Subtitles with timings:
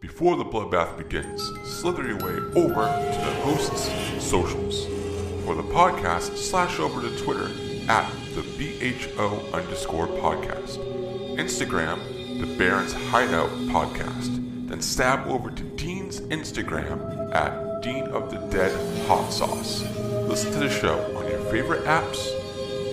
[0.00, 3.90] Before the bloodbath begins, slither your way over to the host's
[4.24, 4.86] socials.
[5.44, 7.50] For the podcast, slash over to Twitter
[7.88, 10.78] at the BHO underscore podcast.
[11.36, 11.98] Instagram,
[12.38, 14.68] the Barrens Hideout podcast.
[14.68, 18.70] Then stab over to Dean's Instagram at Dean of the Dead
[19.08, 19.82] Hot Sauce.
[20.28, 22.30] Listen to the show on your favorite apps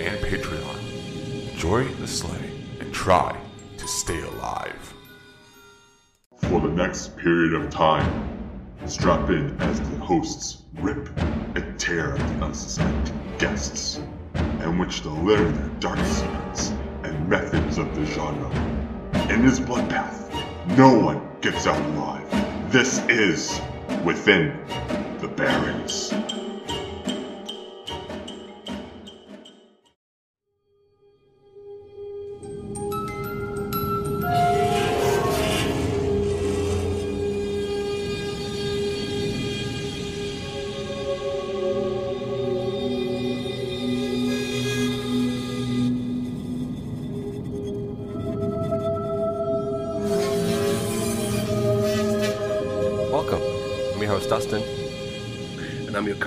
[0.02, 1.52] and Patreon.
[1.52, 3.40] Enjoy the sleigh and try
[3.78, 4.95] to stay alive.
[6.66, 8.28] The next period of time,
[8.88, 14.02] strap in as the hosts rip and tear at the unsuspecting guests,
[14.34, 18.50] in which they learn their dark secrets and methods of the genre.
[19.30, 20.34] In this bloodbath,
[20.76, 22.72] no one gets out alive.
[22.72, 23.62] This is
[24.04, 24.60] Within
[25.22, 26.12] the Barrens.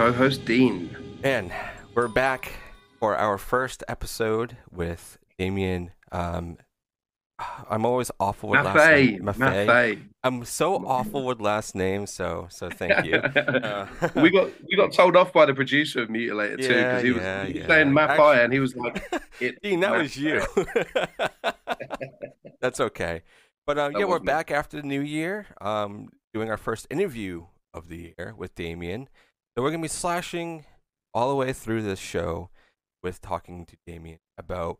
[0.08, 0.96] Your co-host Dean.
[1.22, 1.52] And
[1.94, 2.50] we're back
[2.98, 5.90] for our first episode with Damian.
[6.10, 6.56] Um,
[7.68, 9.22] I'm always awful with last Maffei, name.
[9.24, 9.66] Maffei.
[9.66, 10.02] Maffei.
[10.24, 13.20] I'm so awful with last names, so so thank you.
[13.36, 17.10] Uh, we got we got told off by the producer of Mutilator 2 because he
[17.10, 17.66] was, yeah, he was yeah.
[17.66, 19.04] saying Maffei and he was like,
[19.40, 20.40] it, Dean, that was you.
[22.62, 23.24] That's okay.
[23.66, 24.24] But um, yeah, we're me.
[24.24, 29.10] back after the new year, um, doing our first interview of the year with Damian.
[29.58, 30.66] So we're gonna be slashing
[31.12, 32.48] all the way through this show
[33.02, 34.78] with talking to Damian about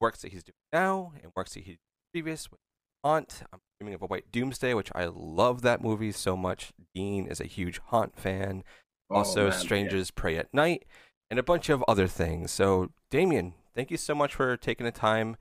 [0.00, 1.78] works that he's doing now and works that he did
[2.12, 2.58] previous with
[3.04, 3.44] Haunt.
[3.52, 6.72] I'm dreaming of a White Doomsday, which I love that movie so much.
[6.92, 8.64] Dean is a huge Haunt fan.
[9.08, 9.58] Oh, Also, man, yeah.
[9.58, 10.86] Strangers Prey at Night,
[11.30, 12.50] and a bunch of other things.
[12.50, 15.36] So, Damian, thank you so much for taking the time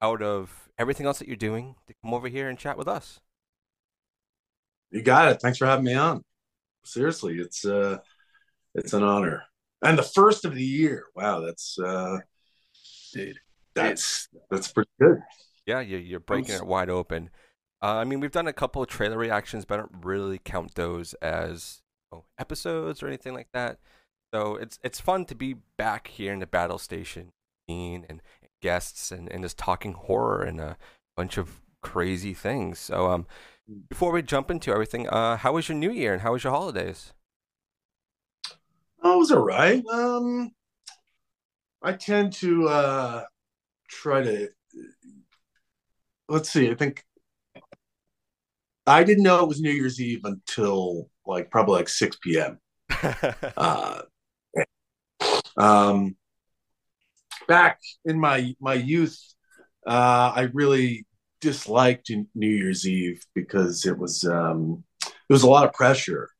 [0.00, 3.18] out of everything else that you're doing to come over here and chat with us.
[4.92, 5.42] You got it.
[5.42, 6.22] Thanks for having me on.
[6.84, 7.98] Seriously, it's uh
[8.78, 9.44] it's an honor.
[9.82, 11.04] And the first of the year.
[11.14, 12.18] Wow, that's uh
[13.12, 13.38] dude.
[13.74, 15.18] that's that's pretty good.
[15.66, 17.30] Yeah, you're, you're breaking s- it wide open.
[17.82, 20.74] Uh, I mean, we've done a couple of trailer reactions, but I don't really count
[20.74, 23.78] those as oh, episodes or anything like that.
[24.34, 27.32] So it's it's fun to be back here in the battle station,
[27.66, 28.20] Dean and
[28.60, 30.76] guests, and, and just talking horror and a
[31.16, 32.78] bunch of crazy things.
[32.78, 33.26] So um,
[33.88, 36.52] before we jump into everything, uh, how was your New Year and how was your
[36.52, 37.12] holidays?
[39.02, 39.84] Oh, it was all right.
[39.86, 40.50] Um
[41.82, 43.24] I tend to uh
[43.88, 44.48] try to
[46.28, 47.04] let's see, I think
[48.86, 52.58] I didn't know it was New Year's Eve until like probably like 6 p.m.
[53.56, 54.02] uh,
[55.56, 56.16] um,
[57.46, 59.18] back in my my youth,
[59.86, 61.06] uh, I really
[61.40, 66.30] disliked New Year's Eve because it was um, it was a lot of pressure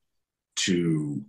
[0.57, 1.23] to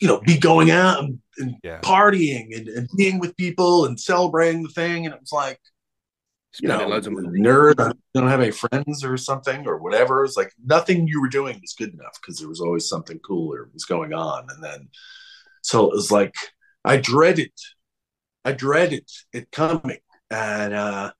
[0.00, 1.80] you know be going out and, and Yeah.
[1.80, 5.60] partying and, and being with people and celebrating the thing, and it was like
[6.60, 7.40] you Spending know, loads of money.
[7.40, 7.78] nerd.
[7.78, 10.24] I don't have any friends or something or whatever.
[10.24, 13.68] It's like nothing you were doing was good enough because there was always something cooler
[13.72, 14.46] was going on.
[14.48, 14.88] And then,
[15.62, 16.34] so it was like
[16.84, 17.52] I dreaded,
[18.44, 19.98] I dreaded it coming,
[20.30, 21.12] and uh,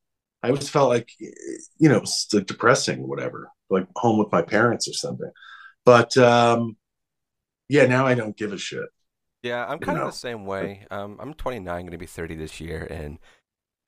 [0.43, 4.89] I always felt like, you know, it's like depressing, whatever, like home with my parents
[4.89, 5.31] or something.
[5.85, 6.77] But um,
[7.69, 8.89] yeah, now I don't give a shit.
[9.43, 10.07] Yeah, I'm kind know.
[10.07, 10.87] of the same way.
[10.91, 13.19] Um, I'm 29, going to be 30 this year, and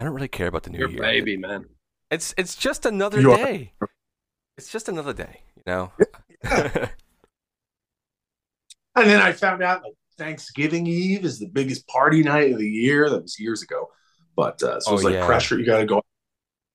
[0.00, 1.00] I don't really care about the new You're year.
[1.00, 1.66] baby, man.
[2.10, 3.36] It's it's just another You are.
[3.36, 3.72] day.
[4.58, 5.92] It's just another day, you know.
[8.96, 12.68] And then I found out like Thanksgiving Eve is the biggest party night of the
[12.68, 13.08] year.
[13.08, 13.88] That was years ago.
[14.36, 15.26] But uh, so Oh, it's like yeah.
[15.26, 15.58] pressure.
[15.58, 16.02] You got to go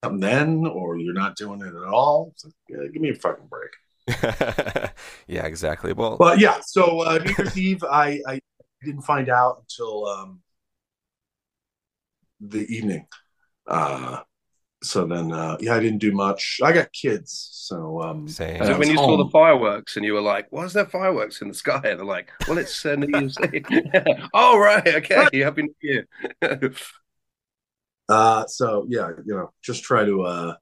[0.04, 2.30] something then, or you're not doing it at all.
[2.32, 3.70] It's like, yeah, give me a fucking break.
[5.26, 5.92] yeah, exactly.
[5.92, 8.40] Well, But yeah, so uh, New Year's Eve, I, I
[8.82, 10.40] didn't find out until um,
[12.40, 13.06] the evening.
[13.66, 14.20] Uh,
[14.82, 16.60] so then, uh, yeah, I didn't do much.
[16.62, 18.60] I got kids, so um, Same.
[18.60, 20.74] Was I it when was you saw the fireworks and you were like, "Why is
[20.74, 23.66] there fireworks in the sky?" And they're like, "Well, it's uh, New Year's Eve."
[24.34, 26.06] oh, right, okay, Happy New Year.
[28.08, 30.54] Uh, so yeah, you know, just try to uh,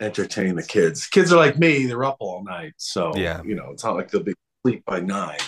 [0.00, 1.06] entertain the kids.
[1.06, 3.42] Kids are like me; they're up all night, so Yeah.
[3.42, 5.38] you know, it's not like they'll be asleep by nine.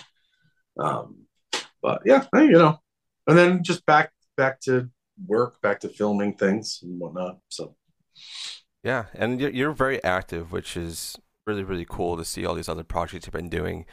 [0.78, 1.26] Um,
[1.82, 2.78] but yeah, you know,
[3.26, 4.88] and then just back back to
[5.26, 7.38] work, back to filming things and whatnot.
[7.48, 7.76] So
[8.82, 11.16] yeah, and you're, you're very active, which is
[11.46, 13.86] really really cool to see all these other projects you've been doing.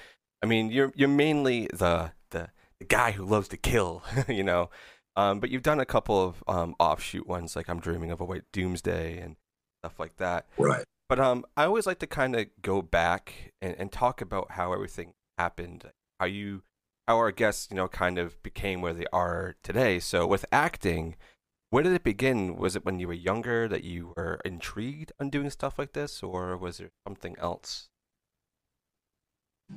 [0.44, 4.70] I mean, you're you're mainly the the, the guy who loves to kill, you know.
[5.16, 8.26] Um, but you've done a couple of um, offshoot ones, like I'm Dreaming of a
[8.26, 9.36] White Doomsday and
[9.82, 10.46] stuff like that.
[10.58, 10.84] Right.
[11.08, 14.74] But um, I always like to kind of go back and, and talk about how
[14.74, 16.62] everything happened, how you,
[17.08, 20.00] how our guests, you know, kind of became where they are today.
[20.00, 21.16] So with acting,
[21.72, 22.58] where did it begin?
[22.58, 26.22] Was it when you were younger that you were intrigued on doing stuff like this,
[26.22, 27.88] or was there something else?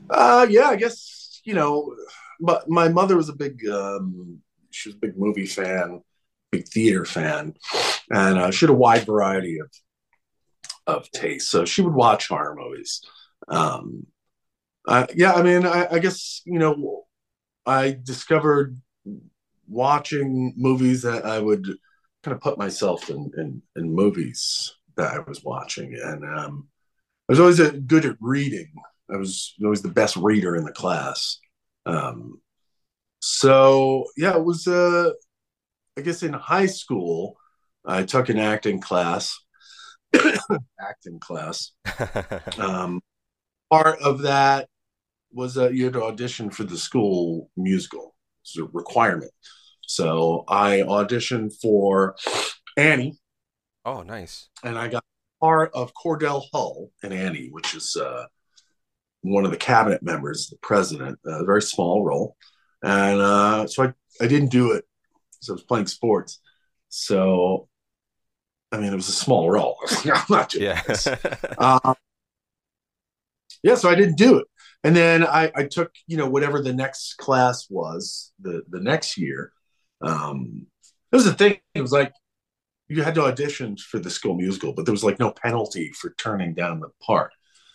[0.08, 1.94] Uh, yeah, I guess you know,
[2.40, 4.38] but my mother was a big, um,
[4.70, 6.02] she was a big movie fan,
[6.50, 7.54] big theater fan,
[8.10, 9.68] and uh, she had a wide variety of
[10.86, 11.50] of taste.
[11.50, 13.02] So she would watch horror movies.
[13.48, 14.06] Um,
[14.86, 17.04] uh, yeah, I mean, I, I guess you know,
[17.66, 18.80] I discovered
[19.68, 21.66] watching movies that I would
[22.22, 26.68] kind of put myself in in, in movies that I was watching, and um,
[27.28, 28.72] I was always a, good at reading.
[29.12, 31.38] I was always the best reader in the class.
[31.86, 32.40] Um,
[33.20, 34.66] so yeah, it was.
[34.66, 35.10] Uh,
[35.96, 37.36] I guess in high school,
[37.84, 39.38] I took an acting class,
[40.80, 41.72] acting class.
[42.58, 43.00] Um,
[43.70, 44.68] part of that
[45.32, 48.14] was that you had to audition for the school musical.
[48.42, 49.32] It's a requirement.
[49.86, 52.16] So I auditioned for
[52.76, 53.18] Annie.
[53.84, 54.48] Oh, nice.
[54.62, 55.04] And I got
[55.40, 58.26] part of Cordell Hull and Annie, which is uh,
[59.22, 62.36] one of the cabinet members, the president, a very small role.
[62.82, 63.92] And uh, so I,
[64.24, 64.84] I didn't do it
[65.32, 66.40] because I was playing sports.
[66.88, 67.68] So,
[68.72, 69.76] I mean, it was a small role.
[70.04, 70.82] I'm not doing Yeah.
[70.82, 71.08] this.
[71.58, 71.94] Um,
[73.62, 74.46] yeah, so I didn't do it.
[74.82, 79.16] And then I, I took, you know, whatever the next class was the, the next
[79.16, 79.52] year.
[80.00, 80.66] Um,
[81.12, 81.58] it was the thing.
[81.74, 82.12] It was like
[82.88, 86.14] you had to audition for the school musical, but there was like no penalty for
[86.18, 87.30] turning down the part.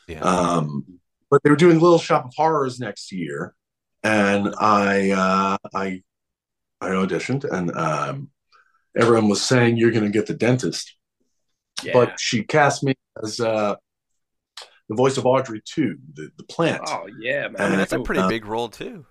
[0.08, 0.20] yeah.
[0.20, 1.00] Um,
[1.30, 3.54] but they were doing Little Shop of Horrors next year,
[4.04, 6.02] and I uh, I
[6.80, 8.30] I auditioned, and um,
[8.96, 10.96] everyone was saying you're going to get the dentist,
[11.84, 11.94] Yeah.
[11.94, 12.94] but she cast me
[13.24, 13.76] as uh,
[14.90, 16.82] the voice of Audrey II, the the plant.
[16.88, 17.56] oh yeah, man.
[17.62, 19.06] I mean, that's a pretty uh, big role too.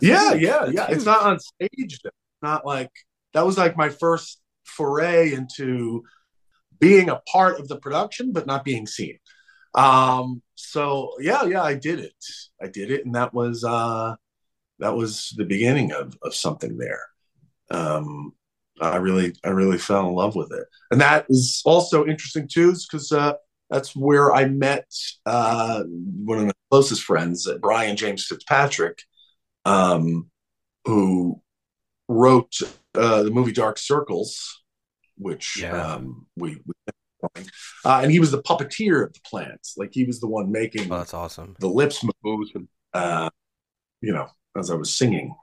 [0.00, 0.42] yeah, huge.
[0.42, 0.86] yeah, That's yeah.
[0.90, 2.00] It's not on stage.
[2.02, 2.10] Though.
[2.40, 2.90] Not like
[3.34, 6.02] that was like my first foray into
[6.80, 9.18] being a part of the production, but not being seen.
[9.74, 12.14] Um, so yeah, yeah, I did it.
[12.60, 14.16] I did it, and that was uh,
[14.80, 17.00] that was the beginning of of something there.
[17.72, 18.32] Um,
[18.80, 22.72] I really, I really fell in love with it, and that was also interesting too,
[22.72, 23.34] because uh,
[23.70, 24.86] that's where I met
[25.26, 28.98] uh, one of my closest friends, uh, Brian James Fitzpatrick,
[29.64, 30.30] um,
[30.84, 31.40] who
[32.08, 32.54] wrote
[32.94, 34.62] uh, the movie Dark Circles,
[35.16, 35.94] which Yeah.
[35.94, 36.72] um, we, we
[37.84, 39.60] uh, and he was the puppeteer of the plant.
[39.76, 41.54] Like he was the one making Oh, that's awesome.
[41.60, 42.68] the lips move, Awesome.
[42.92, 43.30] uh,
[44.00, 44.26] you know,
[44.58, 45.34] as I was singing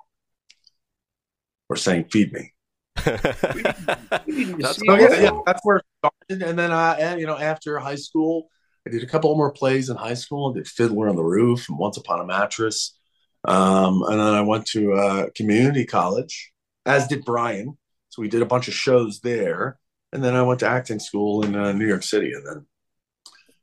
[1.70, 2.54] or saying, "Feed me."
[2.96, 5.24] that's see So yeah, awesome.
[5.24, 6.44] yeah, that's where it started.
[6.50, 8.50] And then, I, you know, after high school,
[8.88, 10.52] I did a couple more plays in high school.
[10.52, 12.98] I did Fiddler on the Roof and Once Upon a Mattress.
[13.46, 16.52] Um, and then I went to uh, community college,
[16.86, 17.78] as did Brian.
[18.10, 19.78] So we did a bunch of shows there.
[20.12, 22.34] And then I went to acting school in uh, New York City.
[22.34, 22.66] And then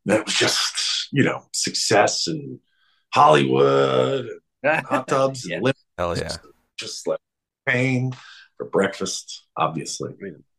[0.06, 2.60] that was just, you know, success and
[3.12, 4.28] Hollywood,
[4.62, 5.56] and hot tubs, Yeah.
[5.56, 6.36] and lip, Hell yeah.
[6.78, 7.18] just like
[7.66, 8.12] pain
[8.56, 10.10] for breakfast, obviously.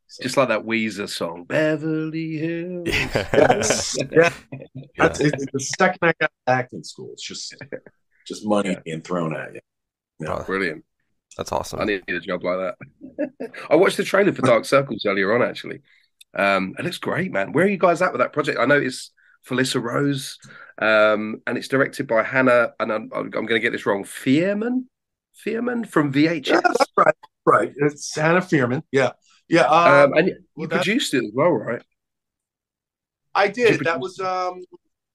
[0.07, 2.87] So- Just like that Weezer song, Beverly Hills.
[3.33, 3.97] Yes.
[4.11, 4.31] yeah.
[4.97, 7.09] That's it, the second I got to acting school.
[7.13, 7.55] It's just
[8.25, 8.79] just money Yeah.
[8.85, 10.27] being thrown at you.
[10.27, 10.83] Oh, Brilliant.
[11.37, 11.79] that's awesome.
[11.79, 12.75] I need a job like
[13.19, 13.51] that.
[13.69, 15.81] I watched the trailer for Dark Circles earlier on, actually.
[16.33, 17.51] Um, it looks great, man.
[17.53, 18.59] Where are you guys at with that project?
[18.59, 19.11] I know it's
[19.47, 20.37] Felissa Rose,
[20.81, 24.89] um, and it's directed by Hannah, and I'm, I'm going to get this wrong, Fierman?
[25.45, 26.47] Fierman from VHS?
[26.47, 27.15] Yeah, that's right.
[27.45, 27.73] Right.
[27.77, 28.83] It's Hannah Fierman.
[28.91, 29.11] Yeah.
[29.47, 29.63] Yeah.
[29.63, 31.81] Um, um, and you well, that- produced it as well, right?
[33.33, 33.85] I Did did.
[33.85, 34.63] That was um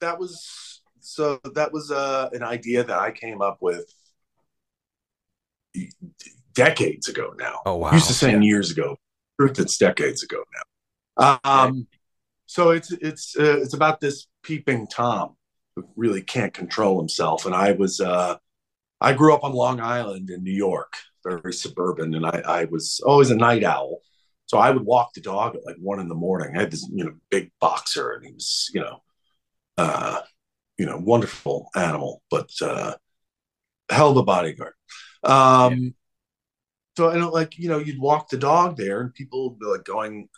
[0.01, 3.85] that was so that was uh an idea that I came up with
[6.55, 7.61] decades ago now.
[7.67, 7.91] Oh wow.
[7.91, 8.97] I used to saying years ago.
[9.41, 11.41] Truth, it's decades ago now.
[11.45, 11.87] Um,
[12.47, 15.37] so it's it's uh, it's about this peeping tom
[15.75, 17.47] who really can't control himself.
[17.47, 18.37] And I was uh,
[19.03, 20.95] I grew up on Long Island in New York,
[21.25, 24.01] very suburban, and I, I was always a night owl.
[24.47, 26.57] So I would walk the dog at like one in the morning.
[26.57, 29.03] I had this you know big boxer, and he was you know
[29.79, 30.21] uh,
[30.79, 32.95] you know wonderful animal, but uh,
[33.91, 34.75] hell of a bodyguard.
[35.25, 35.95] Um,
[36.97, 39.67] so I don't like, you know, you'd walk the dog there and people would be
[39.67, 40.29] like going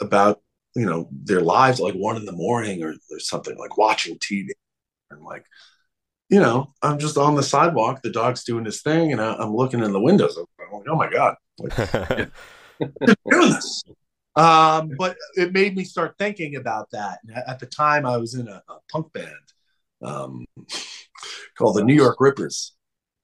[0.00, 0.40] about
[0.74, 4.18] you know, their lives at like one in the morning or, or something, like watching
[4.18, 4.50] TV.
[5.10, 5.44] And like,
[6.30, 9.54] you know, I'm just on the sidewalk, the dog's doing his thing, and I, am
[9.54, 10.36] looking in the windows.
[10.36, 11.76] I'm like, oh my God, like,
[13.30, 13.82] doing this.
[14.36, 17.18] Um, but it made me start thinking about that.
[17.46, 19.28] At the time, I was in a, a punk band
[20.02, 20.46] um,
[21.58, 22.72] called the New York Rippers.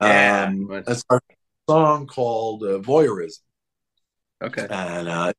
[0.01, 1.21] Um, yeah, it's our
[1.69, 3.39] song called uh, Voyeurism.
[4.43, 4.67] Okay.
[4.69, 5.33] And uh,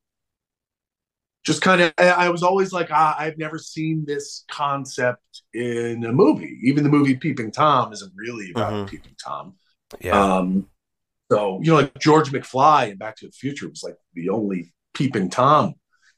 [1.47, 6.11] just kind of, I was always like, ah, I've never seen this concept in a
[6.11, 6.59] movie.
[6.63, 8.85] Even the movie Peeping Tom isn't really about mm-hmm.
[8.87, 9.55] Peeping Tom.
[10.01, 10.21] Yeah.
[10.21, 10.67] Um,
[11.31, 14.73] so, you know, like George McFly in Back to the Future was like the only
[14.93, 15.75] Peeping Tom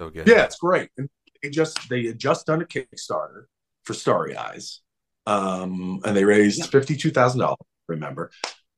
[0.00, 0.26] So good.
[0.26, 0.90] Yeah it's great.
[0.96, 1.08] And
[1.42, 3.44] they just they had just done a kickstarter
[3.84, 4.80] for starry eyes.
[5.26, 7.56] Um, and they raised $52000
[7.88, 8.30] remember?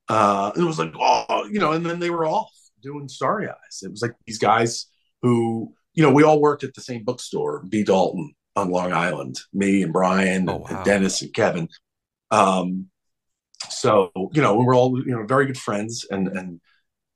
[0.09, 3.49] Uh, and it was like oh you know and then they were off doing starry
[3.49, 3.81] eyes.
[3.81, 4.87] It was like these guys
[5.21, 7.83] who you know we all worked at the same bookstore b.
[7.83, 10.65] Dalton on Long Island, me and Brian oh, wow.
[10.69, 11.69] and Dennis and Kevin.
[12.31, 12.87] Um,
[13.69, 16.59] so you know, we were all you know very good friends, and and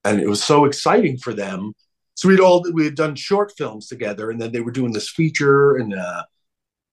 [0.03, 1.73] and it was so exciting for them.
[2.13, 5.09] So we'd all we had done short films together, and then they were doing this
[5.09, 6.23] feature, and uh,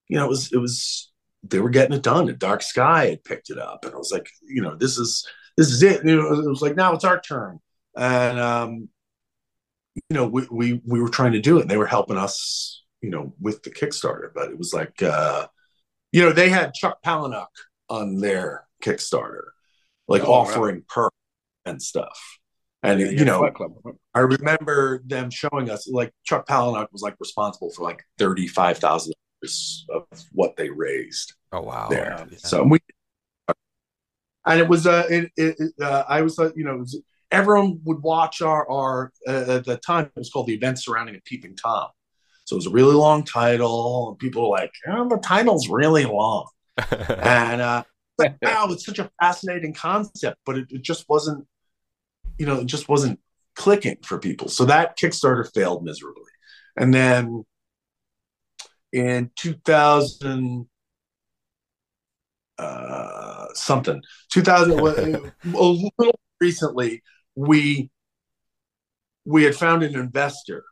[0.07, 1.11] you know, it was it was
[1.43, 2.27] they were getting it done.
[2.27, 5.27] And Dark Sky had picked it up, and I was like, you know, this is
[5.57, 6.03] this is it.
[6.03, 7.59] You know, it was like now it's our turn,
[7.95, 8.89] and um,
[9.95, 12.83] you know, we we we were trying to do it, and they were helping us
[13.01, 15.47] you know, with the Kickstarter, but it was like, uh,
[16.11, 17.47] you know, they had Chuck Palahniuk
[17.89, 19.49] on their Kickstarter,
[20.07, 21.15] like oh, offering perks
[21.65, 22.19] and stuff.
[22.81, 23.49] And, yeah, you know,
[24.13, 29.11] I remember them showing us like Chuck Palahniuk was like responsible for like $35,000
[29.89, 31.33] of what they raised.
[31.51, 31.87] Oh, wow.
[31.89, 32.25] There.
[32.31, 32.37] Yeah.
[32.37, 32.79] So we,
[34.45, 37.01] and it was, uh, it, it, uh, I was, uh, you know, was,
[37.31, 41.15] everyone would watch our, our, uh, at the time it was called the event surrounding
[41.15, 41.89] a peeping Tom
[42.49, 44.09] so it was a really long title.
[44.09, 46.49] And people were like, oh, the title's really long.
[46.91, 47.83] and uh,
[48.17, 51.45] like, wow, it's such a fascinating concept, but it, it just wasn't,
[52.39, 53.19] you know, it just wasn't
[53.53, 54.47] clicking for people.
[54.49, 56.23] So that Kickstarter failed miserably.
[56.75, 57.45] And then
[58.91, 60.67] in 2000,
[62.57, 64.01] uh, something,
[64.31, 64.83] 2000, a
[65.53, 67.03] little recently,
[67.35, 67.91] we
[69.23, 70.63] we had found an investor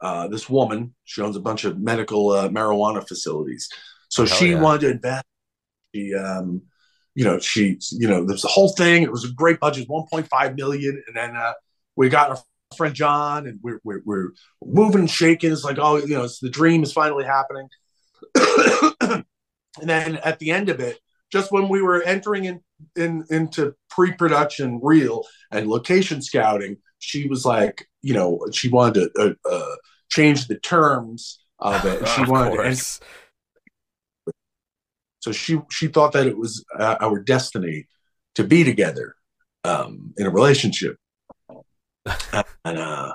[0.00, 0.94] uh, this woman.
[1.04, 3.68] She owns a bunch of medical uh, marijuana facilities.
[4.08, 4.60] So Hell she yeah.
[4.60, 5.24] wanted to invest.
[5.94, 6.62] She, um,
[7.14, 9.02] you know, she, you know, there's the whole thing.
[9.02, 11.54] It was a great budget, 1.5 million, and then uh,
[11.96, 12.38] we got our
[12.76, 14.30] friend John, and we're we're, we're
[14.64, 15.52] moving and shaking.
[15.52, 17.68] It's like, oh, you know, it's the dream is finally happening.
[19.00, 19.24] and
[19.82, 20.98] then at the end of it,
[21.32, 22.60] just when we were entering in,
[22.94, 29.36] in into pre-production reel and location scouting, she was like, you know, she wanted to
[29.44, 29.76] uh, uh,
[30.08, 32.06] change the terms of it.
[32.06, 33.00] She of wanted course.
[34.24, 34.32] to.
[35.18, 37.88] So she she thought that it was uh, our destiny
[38.36, 39.16] to be together
[39.64, 40.98] um, in a relationship,
[42.64, 43.14] and uh,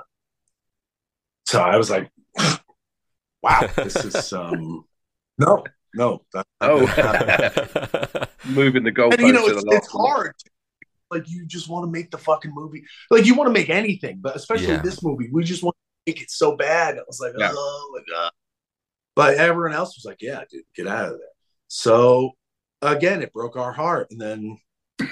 [1.46, 2.10] so I was like,
[3.42, 4.84] "Wow, this is um,
[5.38, 6.80] no, no, that, oh,
[8.46, 10.34] moving the goalpost." And, you know, it's, it's hard
[11.12, 12.84] like you just want to make the fucking movie.
[13.10, 14.82] Like you want to make anything, but especially yeah.
[14.82, 16.96] this movie, we just want to make it so bad.
[16.96, 17.50] I was like, yeah.
[17.52, 18.32] oh my god.
[19.14, 21.28] But everyone else was like, yeah, dude, get out of there.
[21.68, 22.32] So
[22.80, 24.08] again, it broke our heart.
[24.10, 24.58] And then,
[24.98, 25.06] you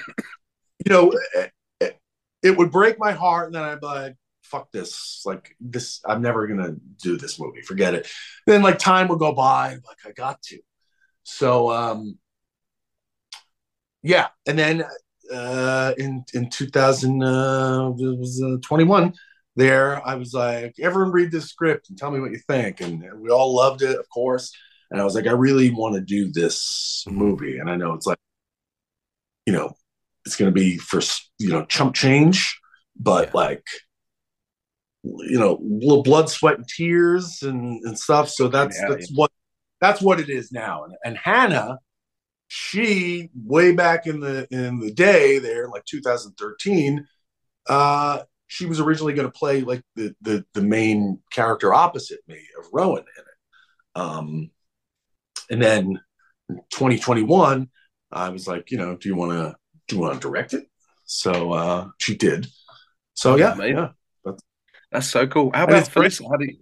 [0.86, 1.98] know, it, it,
[2.42, 3.46] it would break my heart.
[3.46, 5.22] And then I'd be like, fuck this.
[5.24, 7.62] Like this, I'm never gonna do this movie.
[7.62, 8.08] Forget it.
[8.46, 9.70] Then like time would go by.
[9.70, 10.58] like, I got to.
[11.22, 12.18] So um
[14.02, 14.28] yeah.
[14.46, 14.84] And then
[15.32, 19.10] uh, in in 2021 uh,
[19.56, 23.04] there i was like everyone read this script and tell me what you think and
[23.20, 24.52] we all loved it of course
[24.90, 28.06] and i was like i really want to do this movie and i know it's
[28.06, 28.18] like
[29.46, 29.72] you know
[30.24, 31.00] it's going to be for
[31.38, 32.58] you know chump change,
[32.96, 33.32] but Yeah.
[33.34, 33.64] like
[35.02, 38.28] you know, little blood, sweat, and tears and and stuff.
[38.28, 39.30] So that's Yeah, that's what
[39.80, 40.84] that's what it is now.
[40.84, 41.78] And, and Hannah,
[42.52, 47.06] she way back in the in the day there, like 2013,
[47.68, 52.40] uh, she was originally going to play like the the the main character opposite me
[52.58, 54.00] of Rowan in it.
[54.02, 54.50] Um,
[55.48, 56.00] and then
[56.70, 57.68] 2021,
[58.10, 59.54] I was like, you know, do you want to
[59.86, 60.64] do you want to direct it?
[61.04, 62.48] So uh, she did.
[63.14, 63.76] So yeah, Amazing.
[63.76, 64.32] yeah.
[64.90, 65.52] That's so cool.
[65.54, 65.84] How about.
[65.88, 66.24] Felissa?
[66.28, 66.56] How do you...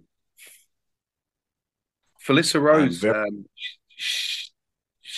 [2.23, 2.97] Felissa Rose?
[2.99, 3.45] very- Um,
[3.95, 4.38] sh-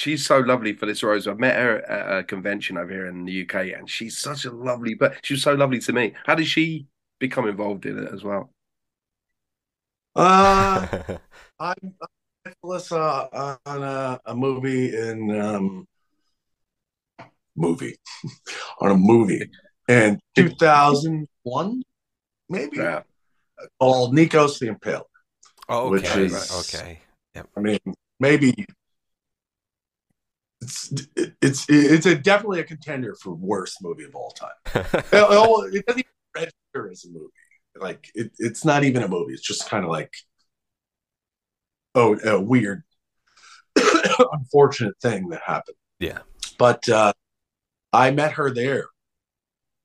[0.02, 1.28] she's so lovely, Felissa Rose.
[1.28, 4.52] I've met her at a convention over here in the UK, and she's such a
[4.52, 4.96] lovely.
[4.96, 6.14] But she was so lovely to me.
[6.26, 6.88] How did she
[7.20, 8.52] become involved in it as well?
[10.16, 10.88] Uh,
[11.60, 11.74] I I
[12.46, 15.88] met Felissa on a, a movie in um,
[17.56, 17.96] movie
[18.82, 19.50] on a movie
[19.88, 21.84] in 2001,
[22.50, 23.04] maybe Yeah.
[23.80, 25.04] called Nikos the Impaler.
[25.70, 26.26] oh, Which okay.
[26.26, 27.00] is- right, okay.
[27.56, 27.80] I mean,
[28.20, 28.66] maybe
[30.62, 30.94] it's
[31.42, 34.50] it's it's a definitely a contender for worst movie of all time.
[35.14, 37.32] It, it doesn't even register as a movie.
[37.76, 39.34] Like it, it's not even a movie.
[39.34, 40.14] It's just kind of like
[41.96, 42.84] oh, a weird,
[44.34, 45.78] unfortunate thing that happened.
[46.00, 46.20] yeah.
[46.58, 47.14] But uh,
[47.92, 48.86] I met her there,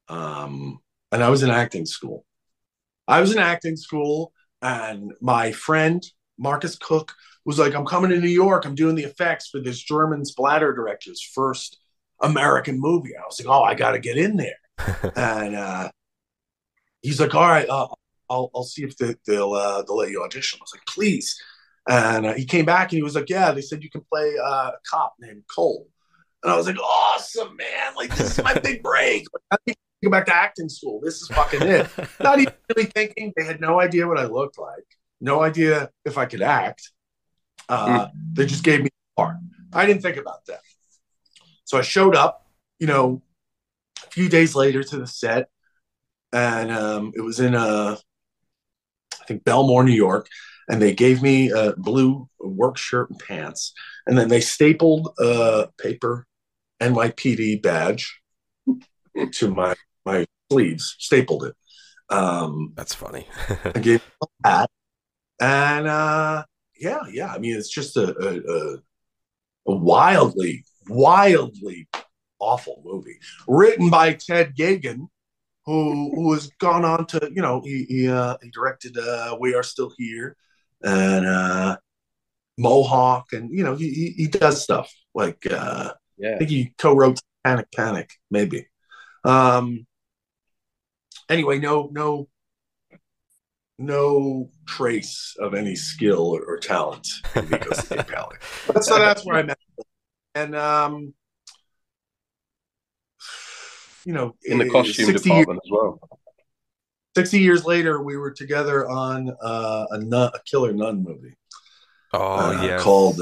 [0.09, 0.80] um,
[1.11, 2.26] and I was in acting school.
[3.09, 6.04] I was in acting school, and my friend
[6.38, 7.14] Marcus Koch
[7.47, 8.67] was like, "I'm coming to New York.
[8.67, 11.79] I'm doing the effects for this German splatter director's first
[12.21, 14.59] American movie." I was like, "Oh, I got to get in there."
[15.17, 15.91] and uh,
[17.00, 17.87] he's like, "All right, uh,
[18.29, 21.41] I'll I'll see if they, they'll uh, they'll let you audition." I was like, "Please."
[21.88, 24.35] And uh, he came back and he was like, "Yeah, they said you can play
[24.43, 25.87] uh, a cop named Cole."
[26.43, 27.95] And I was like, "Awesome, man!
[27.97, 29.25] Like this is my big break.
[29.53, 31.00] I need to go back to acting school.
[31.00, 31.88] This is fucking it."
[32.21, 33.33] Not even really thinking.
[33.37, 34.85] They had no idea what I looked like,
[35.21, 36.91] no idea if I could act.
[37.69, 39.37] Uh, They just gave me the part.
[39.73, 40.61] I didn't think about that.
[41.65, 42.47] So I showed up,
[42.79, 43.23] you know,
[44.07, 45.49] a few days later to the set,
[46.33, 47.97] and um, it was in uh,
[49.21, 50.29] I think Bellmore, New York,
[50.69, 53.73] and they gave me a blue work shirt and pants,
[54.07, 56.26] and then they stapled a paper
[56.81, 58.21] NYPD badge
[59.33, 59.75] to my
[60.05, 61.55] my sleeves, stapled it.
[62.09, 63.26] Um, That's funny.
[63.65, 64.71] I gave a hat,
[65.41, 66.45] and uh,
[66.78, 67.32] yeah, yeah.
[67.32, 68.76] I mean, it's just a, a,
[69.67, 71.89] a, wildly, wildly
[72.39, 75.08] awful movie written by Ted Geoghegan,
[75.65, 79.54] who who has gone on to you know he he, uh, he directed uh, We
[79.54, 80.36] Are Still Here
[80.82, 81.76] and uh,
[82.58, 87.21] Mohawk, and you know he he, he does stuff like uh, I think he co-wrote
[87.45, 88.67] Panic Panic, maybe.
[89.25, 89.86] Um
[91.28, 92.28] anyway, no no
[93.78, 98.82] no trace of any skill or, or talent in Nikos the Impaler.
[98.82, 99.58] So that's where I'm at.
[100.34, 101.15] And um
[104.04, 106.00] you know, In the costume 60 years, department as well.
[107.17, 111.34] 60 years later, we were together on uh, a, nun, a killer nun movie
[112.12, 112.78] oh uh, yeah.
[112.78, 113.21] called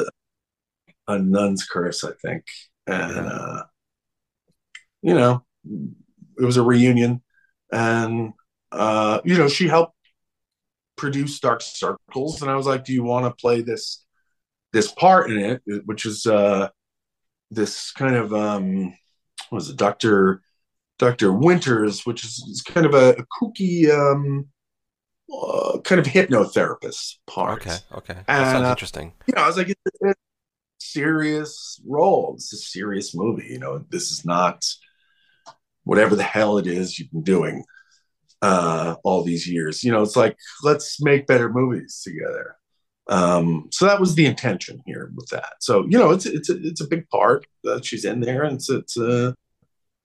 [1.09, 2.45] A Nun's Curse, I think.
[2.87, 3.23] And, Yeah.
[3.23, 3.63] uh,
[5.01, 5.45] you know,
[6.39, 7.23] it was a reunion.
[7.73, 8.33] And,
[8.73, 9.95] uh, you know, she helped
[10.97, 12.43] produce Dark Circles.
[12.43, 14.05] And I was like, do you want to play this
[14.73, 16.69] this part in it, which is uh,
[17.51, 18.87] this kind of, um,
[19.49, 20.43] what was it, Dr.
[20.99, 21.33] Dr.
[21.33, 24.49] Winters, which is, is kind of a, a kooky, um,
[25.33, 27.77] uh, kind of hypnotherapist part Okay.
[27.95, 28.15] Okay.
[28.15, 29.13] That And, sounds uh, interesting.
[29.27, 30.15] you know, I was like, it's a
[30.79, 32.33] serious role.
[32.35, 33.47] It's a serious movie.
[33.49, 34.67] You know, this is not
[35.85, 37.65] whatever the hell it is you've been doing
[38.45, 39.83] uh, all these years.
[39.85, 42.57] You know, it's like let's make better movies together.
[43.09, 45.55] Um, so that was the intention here with that.
[45.61, 48.57] So you know, it's it's a, it's a big part that she's in there, and
[48.57, 49.33] it's it's uh,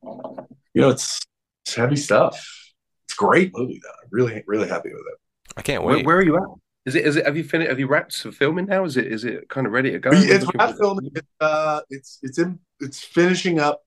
[0.03, 1.19] you know, it's,
[1.65, 2.35] it's heavy stuff.
[3.07, 3.89] It's a great movie though.
[4.03, 5.17] I'm really really happy with it.
[5.57, 6.05] I can't wait.
[6.05, 6.43] where are you at?
[6.85, 7.05] Is it?
[7.05, 7.25] Is it?
[7.25, 7.69] Have you finished?
[7.69, 8.83] Have you wrapped for filming now?
[8.85, 9.07] Is it?
[9.07, 10.11] Is it kind of ready to go?
[10.13, 11.11] it's Looking not for- filming.
[11.15, 13.81] It's uh, it's it's in it's finishing up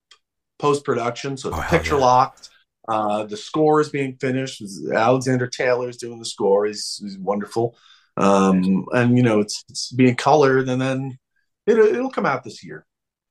[0.59, 2.01] post production, so it's Oh, picture yeah.
[2.01, 2.49] locked.
[2.87, 4.61] Uh, the score is being finished.
[4.93, 6.65] Alexander Taylor is doing the score.
[6.65, 7.77] He's, he's wonderful.
[8.15, 11.17] Um, and you know it's it's being colored, and then
[11.65, 12.85] it, it'll come out this year.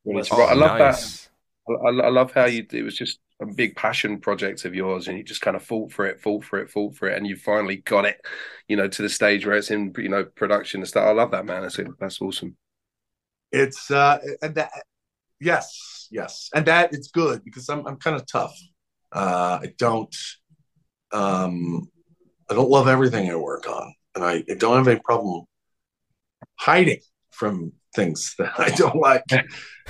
[0.05, 0.51] Well, it's Oh, right.
[0.51, 1.29] I love that.
[1.69, 2.67] I, I love how you.
[2.73, 5.93] It was just a big passion project of yours, and you just kind of fought
[5.93, 8.21] for it, fought for it, fought for it, and you finally got it.
[8.69, 11.07] You know, to the stage where it's in, you know, production and stuff.
[11.07, 11.63] I love that, man.
[11.63, 12.57] That's that's awesome.
[13.53, 14.71] It's uh, and that
[15.41, 18.59] yes, yes, and that it's good because I'm I'm kind of tough.
[19.13, 20.15] Uh, I don't
[21.13, 21.89] um,
[22.51, 25.45] I don't love everything I work on, and I, I don't have any problem
[26.57, 29.25] hiding from things that I don't like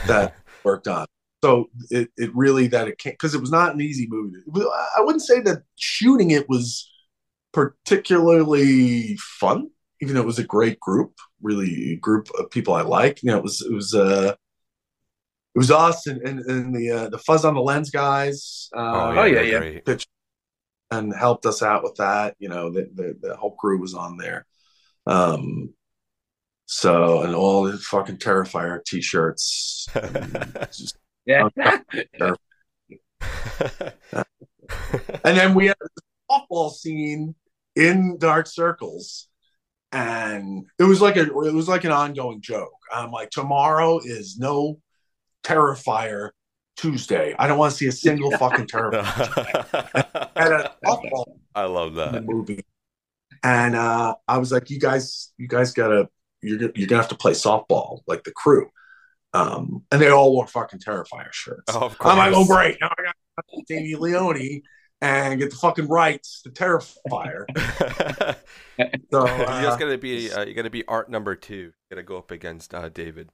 [0.07, 1.07] that worked on.
[1.45, 4.39] So it, it really that it can't because it was not an easy movie.
[4.97, 6.89] I wouldn't say that shooting it was
[7.53, 12.83] particularly fun, even though it was a great group, really a group of people I
[12.83, 13.23] like.
[13.23, 14.37] You know, it was it was uh
[15.55, 18.69] it was us and, and, and the uh, the fuzz on the lens guys.
[18.75, 19.79] Uh, Oh, yeah, yeah.
[19.85, 20.09] pitched
[20.91, 22.35] and helped us out with that.
[22.39, 24.47] You know, the, the, the whole crew was on there.
[25.07, 25.75] Um,
[26.67, 29.89] so, and all the fucking Terrifier t shirts.
[30.71, 31.49] just, Yeah.
[35.25, 37.35] and then we had a softball scene
[37.77, 39.29] in Dark Circles.
[39.93, 42.73] And it was like a it was like an ongoing joke.
[42.91, 44.81] I'm like, tomorrow is no
[45.43, 46.31] Terrifier
[46.77, 47.35] Tuesday.
[47.39, 50.29] I don't want to see a single fucking Terrifier.
[50.37, 51.25] And a softball
[51.55, 52.25] I love that.
[52.25, 52.65] movie.
[53.45, 56.09] And uh, I was like, you guys, you guys gotta,
[56.43, 58.71] you're gonna- you're gonna have to play softball like the crew.
[59.35, 61.65] Um, and they all wore fucking Terrifier shirts.
[61.75, 62.13] Oh, of course.
[62.13, 63.15] I'm like, oh great, now I got
[63.67, 64.61] Davey Leone
[65.01, 67.45] and get the fucking rights to Terrifier.
[69.13, 71.55] So You're uh, just gonna be uh, you're gonna be art number two.
[71.57, 73.29] You Gonna go up against uh, David.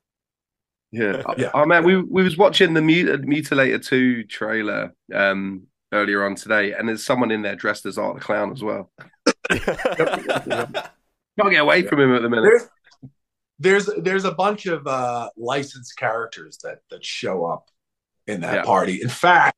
[0.93, 1.23] Yeah.
[1.39, 1.51] Yeah.
[1.55, 6.73] Oh man, we we was watching the Mut- Mutilator 2 trailer um earlier on today,
[6.73, 8.91] and there's someone in there dressed as Art the Clown as well.
[11.39, 12.63] Can't get away from him at the minute.
[13.61, 17.69] there's there's there's a bunch of uh, licensed characters that that show up
[18.27, 18.63] in that Yeah.
[18.65, 19.01] party.
[19.03, 19.57] In fact,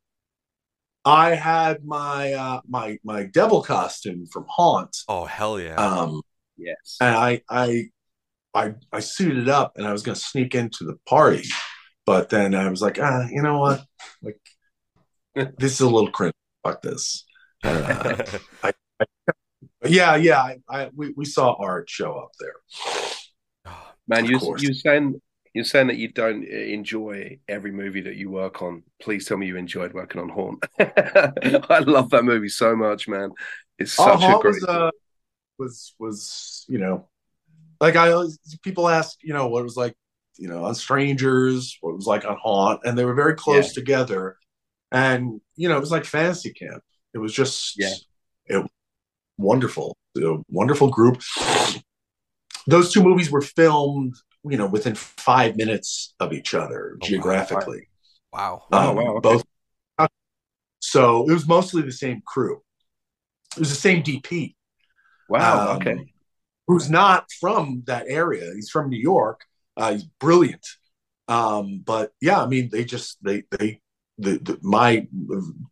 [1.04, 5.76] I had my uh, my my devil costume from Haunt, oh hell yeah!
[5.76, 6.22] um,
[6.56, 6.96] Yes.
[7.00, 7.84] and I I
[8.54, 11.44] I I suited up and I was gonna sneak into the party,
[12.06, 13.84] but then I was like, ah, you know what,
[14.22, 14.40] like
[15.58, 16.34] this is a little cringe.
[16.64, 17.24] Fuck this.
[17.64, 18.16] Uh,
[19.80, 22.54] but yeah, yeah, I, I we, we saw Art show up there.
[24.08, 24.62] Man, Of you course.
[24.62, 25.20] you saying
[25.54, 28.82] you're saying that you don't uh, enjoy every movie that you work on.
[29.02, 30.64] Please tell me you enjoyed working on Haunt.
[30.80, 33.32] I love that movie so much, man.
[33.78, 34.62] It's Oh, such a great.
[34.62, 34.90] was uh,
[35.58, 37.08] was was you know,
[37.80, 39.94] like I always people ask you know what it was like
[40.38, 43.72] you know on Strangers, what it was like on Haunt, and they were very close
[43.72, 44.36] together,
[44.92, 46.82] and you know it was like fantasy camp.
[47.14, 47.94] It was just Yeah.
[48.46, 48.70] it
[49.38, 51.22] wonderful, a wonderful group.
[52.66, 54.14] Those two movies were filmed,
[54.44, 57.06] you know, within five minutes of each other wow.
[57.08, 57.88] geographically.
[58.32, 58.64] wow.
[58.70, 59.20] Oh, Um, wow, okay.
[59.20, 59.44] Both.
[60.80, 62.62] So it was mostly the same crew.
[63.56, 64.54] It was the same DP.
[65.28, 65.70] wow.
[65.72, 66.09] um, okay.
[66.70, 68.52] Who's not from that area?
[68.54, 69.40] He's from New York.
[69.76, 70.64] Uh, he's brilliant.
[71.26, 73.80] Um, but yeah, I mean, they just they they
[74.18, 75.09] the, the my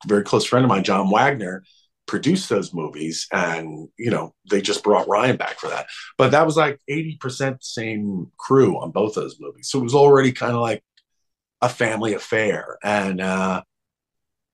[0.08, 1.62] very close friend of mine, John Wagner,
[2.08, 5.86] produced those movies, and you know they just brought Ryan back for that.
[6.16, 9.94] But that was like eighty percent same crew on both those movies, so it was
[9.94, 10.82] already kind of like
[11.60, 13.62] a family affair, and uh,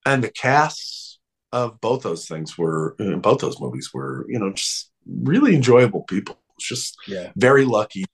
[0.05, 1.19] and the casts
[1.53, 6.03] of both those things were uh, both those movies were you know just really enjoyable
[6.05, 6.39] people.
[6.57, 7.33] It's just Yeah.
[7.37, 8.05] very lucky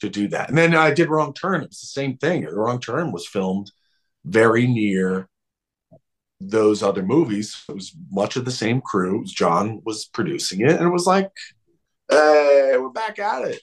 [0.00, 0.48] to do that.
[0.50, 1.62] And then I did Wrong Turn.
[1.62, 2.42] It was the same thing.
[2.44, 3.72] The Wrong Turn was filmed
[4.24, 5.28] very near
[6.40, 7.64] those other movies.
[7.68, 9.20] It was much of the same crew.
[9.20, 11.30] Was John was producing it, and it was like,
[12.10, 13.60] hey, we're back at it.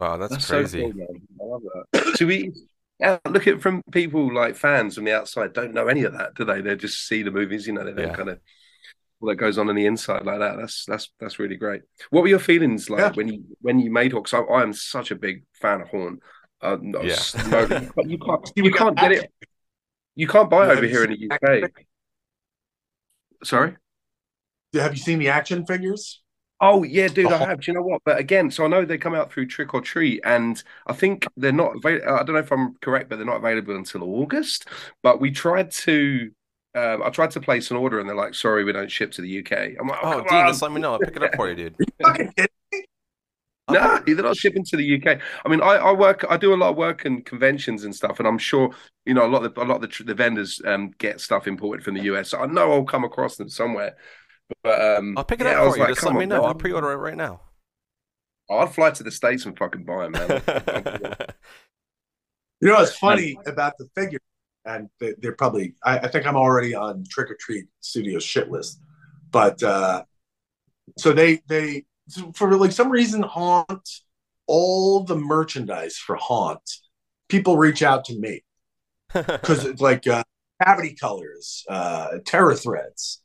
[0.00, 0.82] Wow, that's, so crazy.
[0.82, 0.92] cool.
[1.40, 2.14] I love that.
[2.16, 2.52] So we
[3.00, 6.34] yeah, look at from people like fans from the outside don't know any of that,
[6.34, 6.60] do they?
[6.60, 8.12] They just see the movies, you know, they don't Yeah.
[8.12, 8.40] kind of
[9.20, 10.56] all that goes on in the inside like that.
[10.56, 11.82] That's that's that's really great.
[12.10, 13.12] What were your feelings like Yeah.
[13.12, 14.32] when you when you made Hawks?
[14.34, 16.22] I, I am such a big fan of Haunt.
[16.60, 17.16] Uh, no, Yeah.
[17.48, 19.32] no, but you can't you can't get it.
[20.14, 21.70] You can't buy Yeah, over here in the the UK.
[23.44, 23.76] Sorry.
[24.74, 26.22] Have you seen the action figures?
[26.60, 27.60] Oh yeah, dude, I have.
[27.60, 28.02] Do you know what?
[28.04, 31.26] But again, so I know they come out through Trick or Treat, and I think
[31.36, 31.76] they're not.
[31.76, 34.66] Avail- I don't know if I'm correct, but they're not available until August.
[35.02, 36.30] But we tried to.
[36.78, 39.22] Um, I tried to place an order, and they're like, "Sorry, we don't ship to
[39.22, 40.92] the UK." I'm like, "Oh, Oh, dude, on." just let me know.
[40.94, 41.74] I'll pick it up for you, dude.
[41.80, 42.84] Are you fucking kidding me?
[43.70, 45.20] No, they're not shipping to the UK.
[45.44, 48.18] I mean, I, I work, I do a lot of work in conventions and stuff,
[48.18, 48.70] and I'm sure
[49.04, 51.20] you know a lot of the, a lot of the, tr- the vendors um, get
[51.20, 52.30] stuff imported from the US.
[52.30, 53.96] So I know I'll come across them somewhere.
[54.62, 55.82] But um, I'll pick it yeah, I up for you.
[55.84, 56.40] like, Just let me on, know.
[56.40, 57.42] man." I'll pre-order it right now.
[58.50, 60.42] I'd fly to the states and fucking buy them, man.
[62.60, 64.18] You know what's funny about the figure,
[64.68, 65.74] and they- they're probably.
[65.84, 68.80] I, I think I'm already on Trick or Treat Studios shit list,
[69.30, 70.04] but uh,
[70.98, 71.84] so they they
[72.34, 73.88] for like some reason haunt
[74.46, 76.62] all the merchandise for haunt.
[77.28, 78.42] People reach out to me,
[79.12, 80.24] because it's like uh,
[80.62, 83.22] cavity colors, uh, terror threads.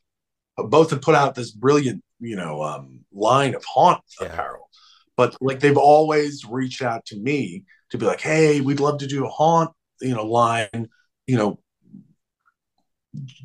[0.56, 4.26] Both have put out this brilliant, you know, um, line of haunt Yeah.
[4.28, 4.68] apparel.
[5.16, 9.06] But like they've always reached out to me to be like, "Hey, we'd love to
[9.06, 10.88] do a haunt, you know, line.
[11.26, 11.58] You know,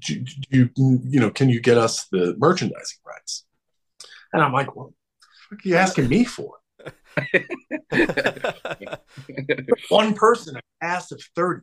[0.06, 3.46] do, do you you know, can you get us the merchandising rights?"
[4.34, 4.90] And I'm like, "What
[5.52, 6.56] are you asking me for?"
[9.90, 11.62] one person a cast of 30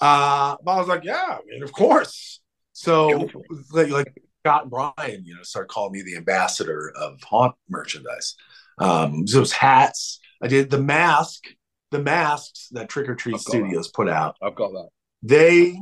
[0.00, 2.40] uh but i was like yeah i mean of course.
[2.72, 3.30] So
[3.72, 8.34] like, like scott and brian you know started calling me the ambassador of haunt merchandise.
[8.78, 10.18] Um so hats.
[10.42, 11.44] I did the mask
[11.90, 14.36] the masks that trick or treat studios put out.
[14.42, 14.88] I've got that.
[15.24, 15.80] They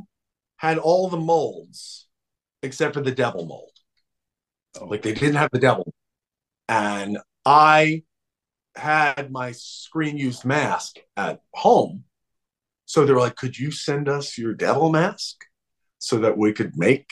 [0.56, 2.06] had all the molds
[2.62, 3.72] except for the devil mold.
[4.80, 5.92] Oh, like they didn't have the devil
[6.68, 8.02] and i
[8.76, 12.04] had my screen used mask at home.
[12.86, 15.44] So they were like could you send us your devil mask
[15.98, 17.10] so that we could make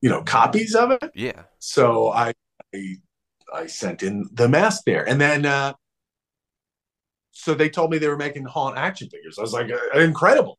[0.00, 1.10] you know copies of it?
[1.14, 1.42] Yeah.
[1.58, 2.32] so i
[2.74, 2.94] i,
[3.52, 5.06] I sent in the mask there.
[5.06, 5.74] And then uh
[7.32, 9.38] so they told me they were making haunt action figures.
[9.38, 10.58] I was like uh, incredible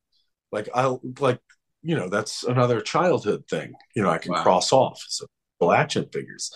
[0.51, 1.39] like i like
[1.83, 3.73] you know that's another childhood thing.
[3.95, 4.43] You know i can Wow.
[4.43, 5.25] cross off so
[5.71, 6.51] action figures.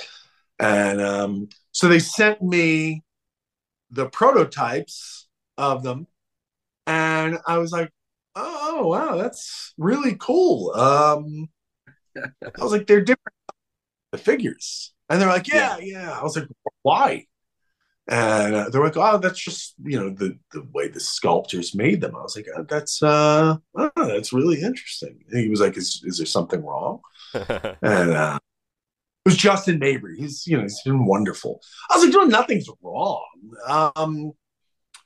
[0.60, 3.04] And um so they sent me
[3.92, 5.28] the prototypes
[5.58, 6.08] of them.
[6.88, 7.92] And i was like
[8.36, 10.74] oh wow that's really cool.
[10.76, 11.50] Um
[12.60, 13.36] i was like they're different
[14.12, 14.94] the figures.
[15.10, 16.12] And they're like yeah yeah.
[16.12, 16.48] I was like
[16.84, 17.26] why
[18.08, 22.02] and uh, they're like oh that's just you know the the way the sculptors made
[22.02, 25.78] them i was like oh, that's uh oh, that's really interesting and he was like
[25.78, 27.00] is, is there something wrong
[27.34, 28.40] and uh
[29.24, 30.18] it was Justin Mabry.
[30.18, 31.62] He's you know he's been wonderful.
[31.92, 33.24] I was like, no, nothing's wrong.
[33.68, 34.32] Um,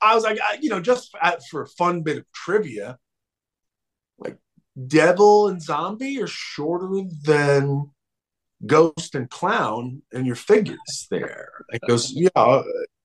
[0.00, 1.14] I was like, I, you know, just
[1.50, 2.98] for a fun bit of trivia,
[4.18, 4.38] like
[4.86, 7.90] Devil and Zombie are shorter than
[8.64, 11.06] Ghost and Clown in your figures.
[11.10, 12.62] There, it goes, yeah,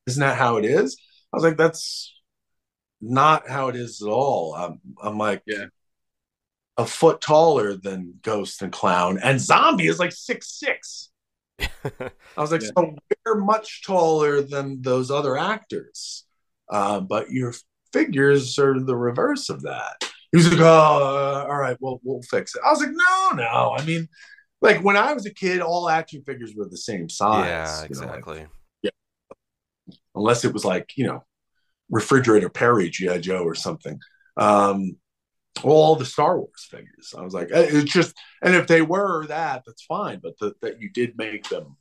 [0.08, 0.98] isn't that how it is?
[1.34, 2.14] I was like, that's
[3.02, 4.54] not how it is at all.
[4.56, 5.66] I'm, I'm like, Yeah.
[6.78, 11.10] a foot taller than Ghost and Clown, and Zombie is like six six.
[11.60, 12.70] I was like, Yeah.
[12.78, 16.26] so we're much taller than those other actors,
[16.70, 17.54] uh, but your
[17.94, 19.96] figures are the reverse of that.
[20.32, 22.62] He was like, oh, uh, all right, well, we'll fix it.
[22.66, 23.76] I was like, no, no.
[23.78, 24.08] I mean,
[24.62, 27.48] like when I was a kid, all action figures were the same size.
[27.48, 28.48] yeah, you know, like, exactly.
[30.16, 31.24] unless it was like you know
[31.90, 34.00] refrigerator Perry GI Joe or something.
[34.38, 34.98] Um,
[35.64, 37.14] all the Star Wars figures.
[37.18, 40.20] I was like, eh, it's just, and if they were that, that's fine.
[40.24, 41.76] But the, that you did make them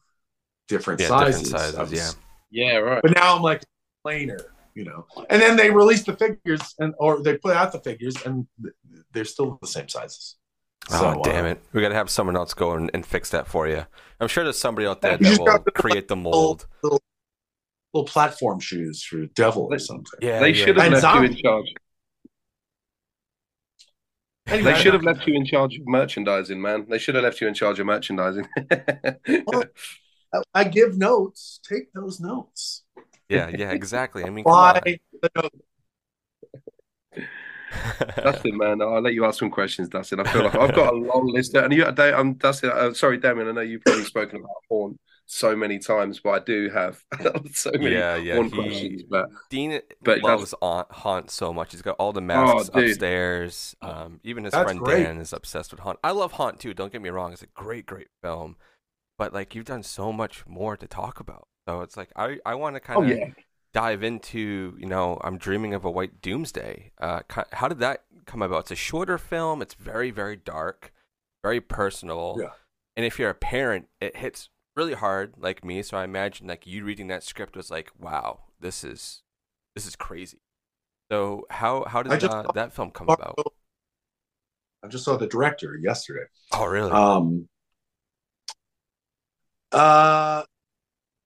[0.68, 1.50] different Yeah, different sizes.
[1.50, 2.10] sizes, was- yeah.
[2.50, 3.00] Yeah, right.
[3.00, 3.62] But now I'm like
[4.02, 4.38] plainer,
[4.74, 5.06] you know.
[5.30, 8.48] And then they released the figures, and or they put out the figures, and
[9.12, 10.36] they're still the same sizes.
[10.90, 11.62] Oh damn uh, it!
[11.72, 13.84] We gotta have someone else go and, and fix that for you.
[14.20, 16.66] I'm sure there's somebody out there that will create the mold.
[16.82, 17.00] Little,
[17.92, 20.18] little platform shoes for Devil or something.
[20.20, 20.64] Yeah, they yeah.
[20.64, 21.66] should have And left you in charge.
[24.46, 26.86] Anyway, They should have left you in charge of merchandising, man.
[26.88, 28.48] They should have left you in charge of merchandising.
[29.46, 29.64] Well,
[30.34, 31.60] I- I give notes.
[31.68, 32.84] Take those notes.
[33.28, 34.24] Yeah, yeah, exactly.
[34.24, 34.98] I mean, come Why
[37.72, 37.80] on.
[37.98, 38.22] the notes?
[38.22, 40.20] Dustin, man, I'll let you ask some questions, Dustin.
[40.20, 41.54] I feel like I've got a long list.
[41.54, 42.70] And you, I'm Dustin.
[42.70, 43.48] Uh, sorry, Damian.
[43.48, 47.02] I know you've probably spoken about porn so many times, but I do have
[47.54, 48.36] so many yeah, yeah.
[48.36, 49.02] porn He, questions.
[49.08, 51.72] But Dean But loves Haunt, Haunt so much.
[51.72, 53.74] He's got all the masks Oh, upstairs.
[53.82, 55.04] Um, even his That's friend great.
[55.04, 55.98] Dan is obsessed with Haunt.
[56.04, 56.74] I love Haunt too.
[56.74, 58.56] Don't get me wrong; it's a great, great film.
[59.18, 61.46] But like, you've done so much more to talk about.
[61.68, 63.26] So it's like I, I want to kind oh of yeah,
[63.72, 64.76] dive into.
[64.78, 66.92] You know, I'm dreaming of a white doomsday.
[67.00, 67.20] Uh,
[67.52, 68.60] how did that come about?
[68.60, 69.62] It's a shorter film.
[69.62, 70.92] It's very, very dark,
[71.42, 72.36] very personal.
[72.40, 72.50] Yeah.
[72.96, 75.82] And if you're a parent, it hits really hard, like me.
[75.82, 79.22] So I imagine like you reading that script was like, wow, this is
[79.74, 80.38] this is crazy.
[81.10, 83.38] So how how did uh, that film come about?
[84.82, 86.24] I just saw the director yesterday.
[86.52, 86.90] Oh, really?
[86.90, 87.48] Um,
[89.72, 90.44] uh,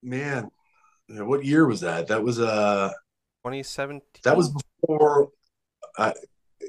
[0.02, 0.50] man,
[1.08, 2.08] what year was that?
[2.08, 2.90] That was uh,
[3.44, 4.02] 2017.
[4.24, 5.30] that was before.
[5.98, 6.12] Uh,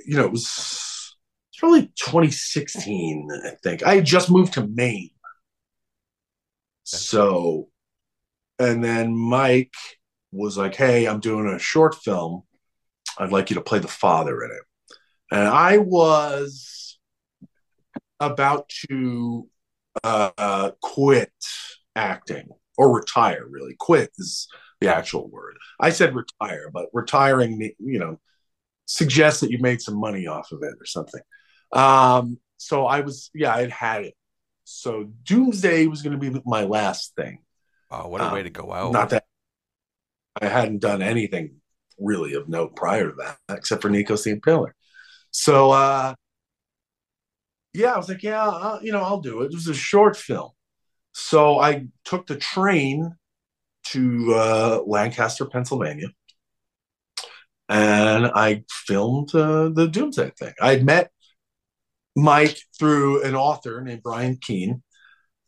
[0.06, 1.15] you know, it was
[1.50, 3.84] it's probably 2016, I think.
[3.84, 5.12] I had just moved to Maine,
[6.84, 7.69] so,
[8.60, 9.74] and then Mike
[10.32, 12.43] was like, "Hey, I'm doing a short film.
[13.17, 14.63] I'd like you to play the father in it."
[15.32, 17.00] And I was
[18.19, 19.50] about to
[20.04, 21.34] uh, uh, quit
[21.95, 23.46] acting or retire.
[23.50, 24.48] Really, quit is
[24.82, 25.58] the actual word.
[25.80, 28.20] I said retire, but retiring, you know,
[28.86, 31.22] suggests that you made some money off of it or something.
[31.72, 34.14] Um, so I was, yeah, I had had it.
[34.64, 37.40] So Doomsday was going to be my last thing.
[37.92, 38.92] Oh, what a way Um, to go out!
[38.94, 39.26] Not that
[40.42, 41.62] I hadn't done anything
[42.00, 44.72] really of note prior to that, except for Nikos the Impaler.
[45.32, 46.16] So, uh,
[47.74, 49.46] yeah, I was like, yeah, uh, you know, I'll do it.
[49.46, 50.52] It was a short film.
[51.17, 53.15] So I took the train
[53.86, 56.10] to uh, Lancaster, Pennsylvania,
[57.69, 60.51] and I filmed uh, the Doomsday thing.
[60.60, 61.12] I met
[62.17, 64.84] Mike through an author named Brian Keene.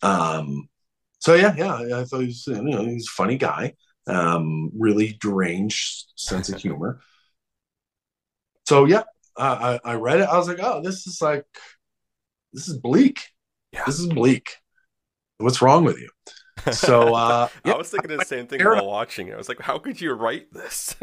[0.02, 0.70] Um,
[1.20, 3.74] so yeah, yeah, I thought he was, you know, he's a funny guy,
[4.08, 7.02] um, really deranged sense of humor.
[8.68, 9.04] So yeah,
[9.38, 10.30] I, I I read it.
[10.30, 11.44] I was like, oh, this is like,
[12.54, 13.20] this is bleak.
[13.74, 13.84] Yeah.
[13.86, 14.56] This is bleak.
[15.40, 16.10] What's wrong with you?
[16.72, 19.34] So uh, I was thinking the same thing while watching it.
[19.34, 20.96] I was like, how could you write this?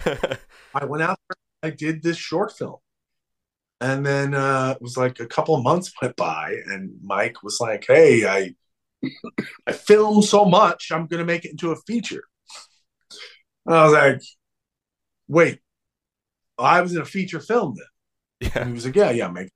[0.06, 2.76] I went out there, I did this short film.
[3.80, 7.58] And then uh, it was like a couple of months went by, and Mike was
[7.60, 8.54] like, Hey, I
[9.66, 12.24] I filmed so much, I'm gonna make it into a feature.
[13.66, 14.22] And I was like,
[15.28, 15.60] Wait,
[16.58, 18.52] I was in a feature film then.
[18.52, 18.66] And yeah.
[18.66, 19.48] he was like, Yeah, yeah, make.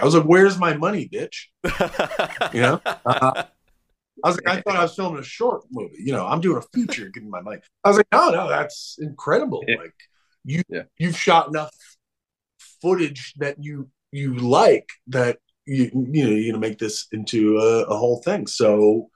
[0.00, 1.46] I was like, Where's my money, bitch?
[2.54, 2.80] You know?
[2.84, 3.44] Uh,
[4.22, 5.96] I was like, I thought I was filming a short movie.
[5.98, 7.60] You know, I'm doing a feature, getting my money.
[7.84, 9.64] I was like, no, no, that's incredible.
[9.66, 9.76] Yeah.
[9.78, 9.94] Like
[10.44, 10.82] you, Yeah.
[10.98, 11.70] you've shot enough
[12.82, 17.82] footage that you you like that you you know you're gonna make this into a,
[17.84, 18.46] a whole thing.
[18.46, 19.08] So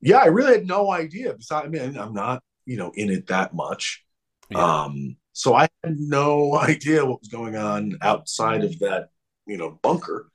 [0.00, 1.34] yeah, I really had no idea.
[1.34, 4.04] Besides, I mean, I'm not you know in it that much.
[4.50, 4.84] yeah.
[4.84, 9.08] Um, so I had no idea what was going on outside of that,
[9.46, 10.30] you know, bunker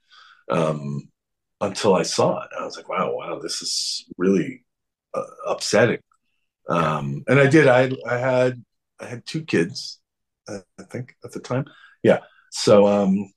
[0.50, 1.10] um,
[1.62, 2.50] until I saw it.
[2.60, 4.66] I was like, wow, wow, this is really
[5.14, 6.00] uh, upsetting.
[6.70, 7.68] Um, and I did.
[7.68, 8.64] I I had
[9.00, 10.00] I had two kids,
[10.48, 11.66] uh, I think at the time.
[12.04, 12.20] Yeah.
[12.52, 13.32] So um,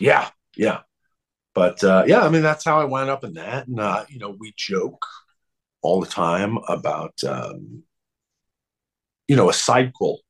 [0.00, 0.80] yeah, yeah.
[1.54, 3.68] But uh, yeah, I mean that's how I wound up in that.
[3.68, 5.04] And uh, you know, we joke
[5.82, 7.84] all the time about um,
[9.28, 10.20] you know a cycle,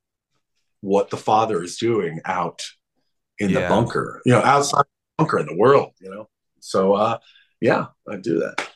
[0.80, 2.62] what the father is doing out
[3.40, 6.28] in the bunker, you know, outside the bunker in the world, you know.
[6.60, 7.18] So uh,
[7.60, 8.68] yeah, I do that.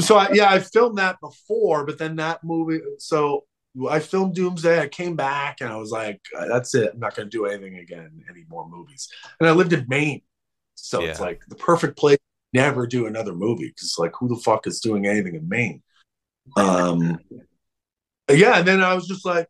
[0.00, 2.80] So I, yeah, I filmed that before, but then that movie.
[2.98, 3.44] So
[3.90, 4.80] I filmed Doomsday.
[4.80, 6.92] I came back and I was like, "That's it.
[6.94, 9.08] I'm not going to do anything again, any more movies."
[9.40, 10.22] And I lived in Maine,
[10.74, 12.18] so it's like the perfect place.
[12.52, 15.82] Never do another movie because like who the fuck is doing anything in Maine?
[16.56, 17.18] Um,
[18.30, 19.48] yeah, and then I was just like,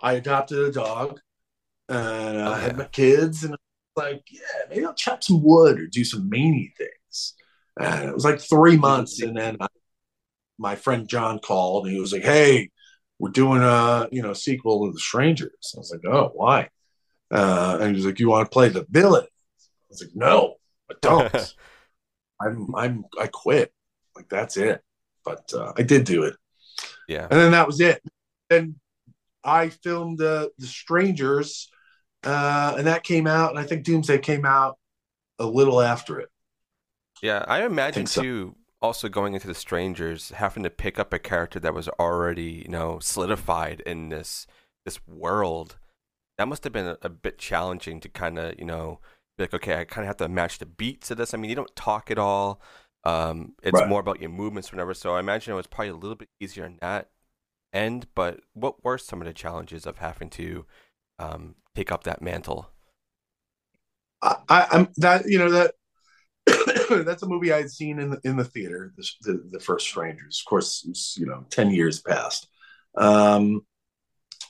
[0.00, 1.20] I adopted a dog,
[1.88, 3.58] and I Oh, had my kids, and I
[3.96, 4.40] was like, yeah,
[4.70, 7.34] maybe I'll chop some wood or do some maney things.
[7.78, 9.66] And it was like three months, and then I,
[10.58, 12.70] my friend John called, and he was like, "Hey,
[13.18, 16.68] we're doing a you know sequel to The Strangers." I was like, "Oh, why?"
[17.32, 19.28] Uh, and he was like, "You want to play the villain?" I
[19.90, 20.56] was like, "No,
[20.90, 21.54] I don't.
[22.40, 23.72] I'm I'm I quit.
[24.16, 24.82] Like that's it."
[25.24, 26.36] But uh, I did do it,
[27.08, 27.28] yeah.
[27.30, 28.02] and then that was it.
[28.50, 28.76] Then
[29.44, 31.70] I filmed uh, The Strangers,
[32.24, 34.78] uh, and that came out, and I think Doomsday came out
[35.38, 36.30] a little after it.
[37.20, 38.08] Yeah, I imagine so.
[38.08, 38.56] too.
[38.80, 42.68] Also, going into the strangers, having to pick up a character that was already, you
[42.68, 44.46] know, solidified in this
[44.84, 45.78] this world,
[46.38, 49.00] that must have been a, a bit challenging to kind of, you know,
[49.38, 51.34] be like, okay, I kind of have to match the beats to this.
[51.34, 52.62] I mean, you don't talk at all.
[53.04, 53.86] Um, it's Right.
[53.86, 54.94] more about your movements, whenever.
[54.94, 57.10] So I imagine it was probably a little bit easier on that
[57.72, 58.06] end.
[58.14, 60.66] But what were some of the challenges of having to
[61.18, 62.70] um, take up that mantle?
[64.22, 65.74] I, I'm that you know that
[67.04, 68.92] that's a movie I had seen in the in the theater.
[68.96, 72.48] The, the, the first Strangers, of course, it's, you know, ten years past.
[72.96, 73.62] Um,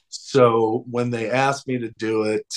[0.09, 2.55] so when they asked me to do it,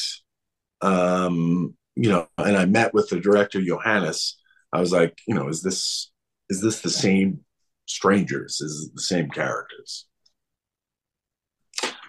[0.82, 4.38] um, you know, and I met with the director Johannes,
[4.73, 6.12] I was like, you know, is this
[6.49, 7.41] is this the same
[7.88, 8.62] Strangers?
[8.62, 10.08] Is the same characters?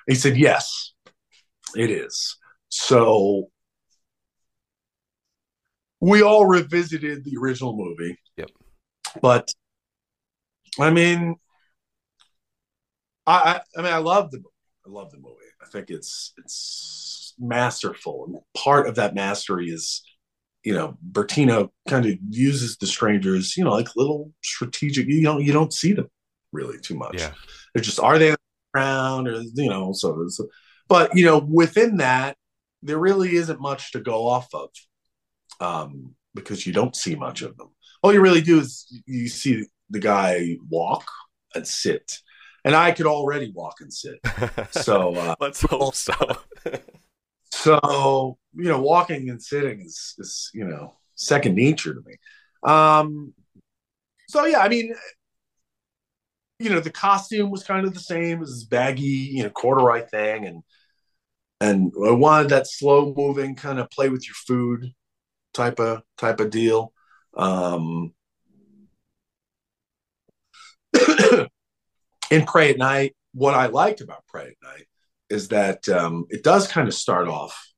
[0.06, 0.92] He said, yes,
[1.74, 2.36] it is.
[2.68, 3.48] So
[6.00, 8.18] we all revisited the original movie.
[8.36, 8.50] Yep.
[9.20, 9.52] But
[10.78, 11.36] I mean,
[13.26, 14.48] I, I I mean I love the movie.
[14.86, 15.34] I love the movie.
[15.62, 18.26] I think it's it's masterful.
[18.26, 20.02] And part of that mastery is,
[20.62, 25.08] you know, Bertino kind of uses the strangers, you know, like little strategic.
[25.08, 26.08] You don't you don't see them
[26.52, 27.18] really too much.
[27.18, 27.32] Yeah,
[27.74, 28.36] They're just are they
[28.76, 30.46] around or you know so, so
[30.88, 32.36] but you know within that
[32.82, 34.70] there really isn't much to go off of
[35.60, 37.68] um because you don't see much of them
[38.02, 41.06] all you really do is you see the guy walk
[41.54, 42.18] and sit
[42.64, 44.18] and i could already walk and sit
[44.70, 46.14] so uh let's hope so.
[47.56, 52.16] So you know, walking and sitting is is you know second nature to me.
[52.62, 53.34] Um,
[54.28, 54.94] so yeah, I mean,
[56.58, 60.06] you know, the costume was kind of the same as this baggy, you know, corduroy
[60.06, 60.62] thing, and
[61.60, 64.92] and I wanted that slow moving kind of play with your food
[65.54, 66.92] type of type of deal.
[67.36, 68.12] Um,
[72.30, 74.86] in Prey at Night, what I liked about Prey at Night
[75.28, 77.72] is that um, it does kind of start off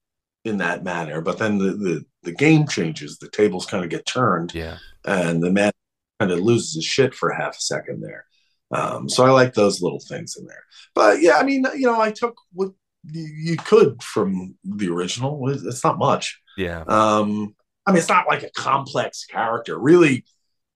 [0.45, 4.07] in that manner, but then the, the, the game changes, the tables kind of get
[4.07, 4.79] turned, Yeah.
[5.05, 5.73] and the man
[6.21, 8.25] kind of loses his shit for half a second there.
[8.71, 10.65] Um, so I like those little things in there.
[10.95, 12.73] But yeah, I mean, you know, I took what
[13.11, 15.49] you, could from the original.
[15.49, 16.41] It's it's not much.
[16.57, 16.85] Yeah.
[16.87, 17.55] Um,
[17.87, 19.79] I mean, it's not like a complex character.
[19.79, 20.25] Really,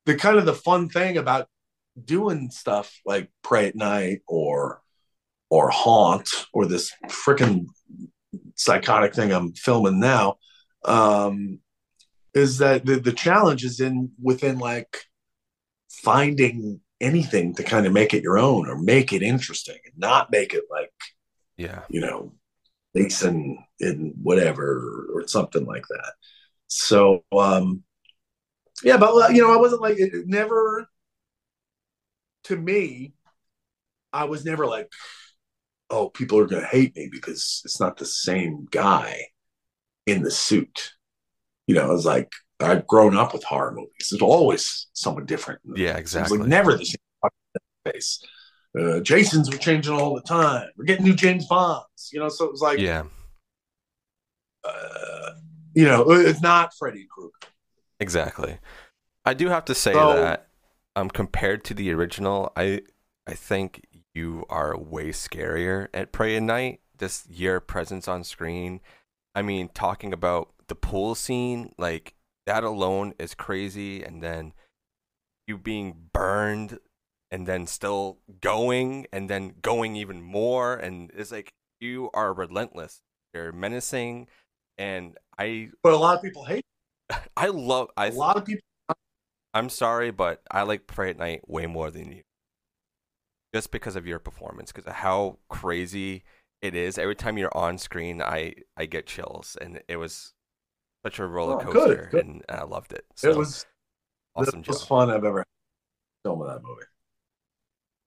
[0.07, 1.49] the kind of the fun thing about
[2.03, 4.81] doing stuff like Prey at Night or
[5.51, 7.67] or Haunt or this freaking
[8.55, 10.37] psychotic thing I'm filming now
[10.85, 11.59] um,
[12.35, 15.05] is that the the challenge is in within like
[15.91, 20.31] finding anything to kind of make it your own or make it interesting and not
[20.31, 20.93] make it like
[21.57, 21.83] Yeah.
[21.89, 22.35] you know,
[22.95, 26.13] Mason in whatever or something like that.
[26.69, 27.83] So, um,
[28.83, 30.89] yeah, but you know, I wasn't like it, it never.
[32.45, 33.15] To me,
[34.13, 34.91] I was never like,
[35.91, 39.27] oh, people are going to hate me because it's not the same guy
[40.07, 40.93] in the suit.
[41.67, 42.33] You know, I was like,
[42.63, 44.09] I've grown up with horror movies.
[44.11, 45.61] There's always someone different.
[45.75, 46.39] Yeah, exactly.
[46.39, 47.33] like never the same
[47.93, 48.25] face.
[48.79, 50.69] Uh, Jason's were changing all the time.
[50.77, 52.29] We're getting new James Bonds, you know.
[52.29, 53.05] So it was like, yeah.
[54.65, 55.31] uh,
[55.75, 57.33] you know, it's not Freddy Krueger.
[58.01, 58.59] Exactly.
[59.25, 60.49] I do have to say So- that
[60.97, 62.83] um compared to the original, I
[63.27, 66.81] I think you are way scarier at Prey at Night.
[66.99, 68.81] Just your presence on screen.
[69.35, 72.15] I mean, talking about the pool scene, like
[72.47, 74.53] that alone is crazy and then
[75.47, 76.79] you being burned
[77.31, 83.01] and then still going and then going even more and it's like you are relentless.
[83.35, 84.29] You're menacing
[84.79, 86.65] and I But a lot of people hate.
[87.37, 88.63] I love I A lot of people.
[89.55, 92.23] I'm sorry, but I like Prey at Night way more than you.
[93.55, 96.25] Just because of your performance, because of how crazy
[96.63, 96.97] it is.
[96.97, 100.33] Every time you're on screen, I I get chills, and it was
[101.05, 102.27] such a roller Oh, good, coaster, good.
[102.27, 103.05] and I loved it.
[103.17, 103.67] So it was
[104.35, 104.77] awesome job.
[104.87, 105.47] fun I've ever had
[106.25, 106.83] filming that movie.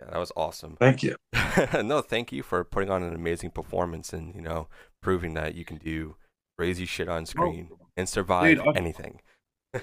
[0.01, 0.75] Yeah, that was awesome.
[0.77, 1.15] Thank you.
[1.83, 4.67] no, thank you for putting on an amazing performance, and you know,
[5.01, 6.15] proving that you can do
[6.57, 9.21] crazy shit on screen and survive Dude, I- anything.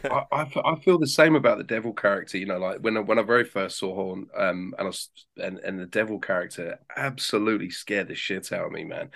[0.04, 0.24] I,
[0.64, 2.38] I, feel the same about the devil character.
[2.38, 5.10] You know, like when I, when I very first saw Haunt, um, and I was,
[5.36, 9.10] and and the devil character absolutely scared the shit out of me, man.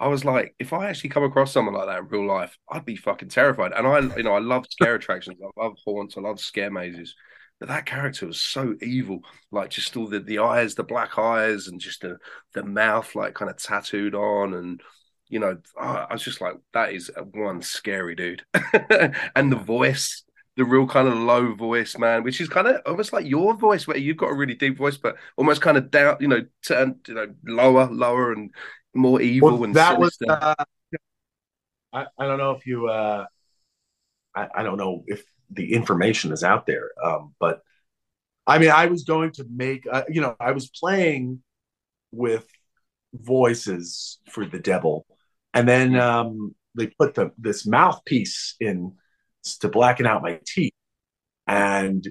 [0.00, 2.86] I was like, if I actually come across someone like that in real life, I'd
[2.86, 3.72] be fucking terrified.
[3.72, 5.38] And I, you know, I love scare attractions.
[5.44, 6.16] I love haunts.
[6.16, 7.14] I love scare mazes.
[7.60, 9.20] But that character was so evil,
[9.52, 12.16] like just all the, the eyes, the black eyes, and just the
[12.54, 14.80] the mouth, like kind of tattooed on, and
[15.28, 18.42] you know, I I was just like, that is one scary dude.
[19.36, 20.24] and the voice,
[20.56, 23.86] the real kind of low voice, man, which is kind of almost like your voice,
[23.86, 26.98] where you've got a really deep voice, but almost kind of down, you know, turn,
[27.06, 28.50] you know, lower, lower, and
[28.94, 30.16] more evil Well, and that was.
[30.26, 30.54] Uh,
[31.92, 32.88] I, I don't know if you.
[32.88, 33.26] Uh,
[34.34, 37.60] I, I don't know if the information is out there, um, but
[38.46, 39.86] I mean, I was going to make.
[39.90, 41.42] Uh, you know, I was playing
[42.12, 42.46] with
[43.14, 45.06] voices for the devil,
[45.54, 48.94] and then um, they put the this mouthpiece in
[49.60, 50.72] to blacken out my teeth,
[51.46, 52.06] and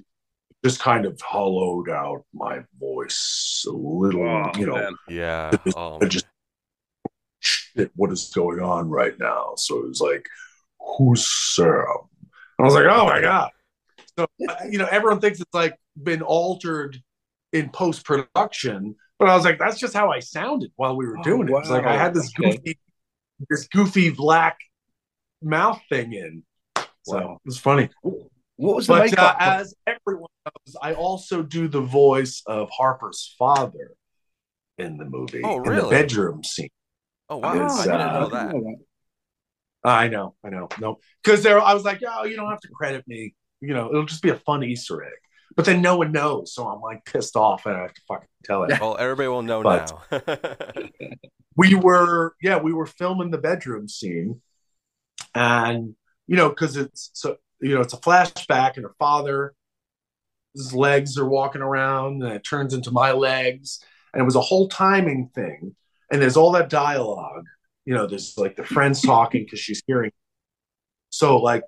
[0.64, 4.28] just kind of hollowed out my voice a little.
[4.28, 4.96] Oh, you know, man.
[5.08, 5.52] yeah.
[5.54, 6.26] It was- Oh, just
[7.80, 9.54] shit, what is going on right now?
[9.58, 10.26] So it was like,
[10.98, 11.84] who's Sam?
[12.60, 13.52] I was like, oh my god.
[14.18, 14.28] So
[14.70, 16.98] you know, everyone thinks it's like been altered
[17.54, 21.18] in post production, but I was like, that's just how I sounded while we were
[21.20, 21.52] Oh, doing it.
[21.58, 22.52] It's like I had this wow.
[22.52, 22.80] goofy,
[23.50, 24.58] this goofy black
[25.42, 26.44] mouth thing in.
[27.04, 27.34] So Wow.
[27.34, 27.90] it was funny.
[28.58, 33.34] What was the But uh, as everyone knows, I also do the voice of Harper's
[33.40, 33.92] father
[34.78, 35.90] in the movie Oh, in the really?
[35.90, 36.70] bedroom scene.
[37.30, 37.66] Oh wow!
[37.66, 38.76] is, I didn't uh, know that.
[39.84, 42.70] I know, I know, no, because there, I was like, oh, you don't have to
[42.70, 43.34] credit me.
[43.62, 45.14] You know, it'll just be a fun Easter egg.
[45.56, 48.28] But then no one knows, so I'm like pissed off, and I have to fucking
[48.44, 48.80] tell it.
[48.80, 50.90] Well, everybody will know But- now.
[51.56, 54.42] we were, yeah, we were filming the bedroom scene,
[55.34, 55.96] and
[56.28, 59.54] you know, because it's so, you know, it's a flashback, and her father,
[60.54, 63.80] his legs are walking around, and it turns into my legs,
[64.14, 65.76] and it was a whole timing thing,
[66.12, 67.45] and there's all that dialogue,
[67.86, 70.12] you know, there's like the friends talking because she's hearing.
[71.10, 71.64] So like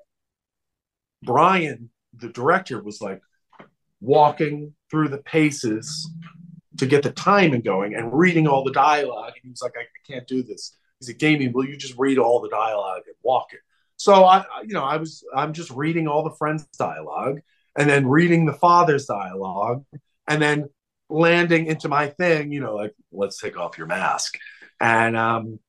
[1.24, 3.22] Brian, the director, was like
[4.00, 6.10] walking through the paces
[6.78, 9.34] to get the timing going and reading all the dialogue.
[9.36, 10.78] And he was like, I, I can't do this.
[11.00, 13.60] He said, Gaming, will you just read all the dialogue and walk it?
[13.98, 17.40] So I, you know, I was, I'm just reading all the friends' dialogue
[17.78, 19.86] and then reading the father's dialogue
[20.28, 20.70] and then
[21.12, 24.38] landing into my thing, you know, like, let's take off your mask.
[24.80, 25.60] And, um,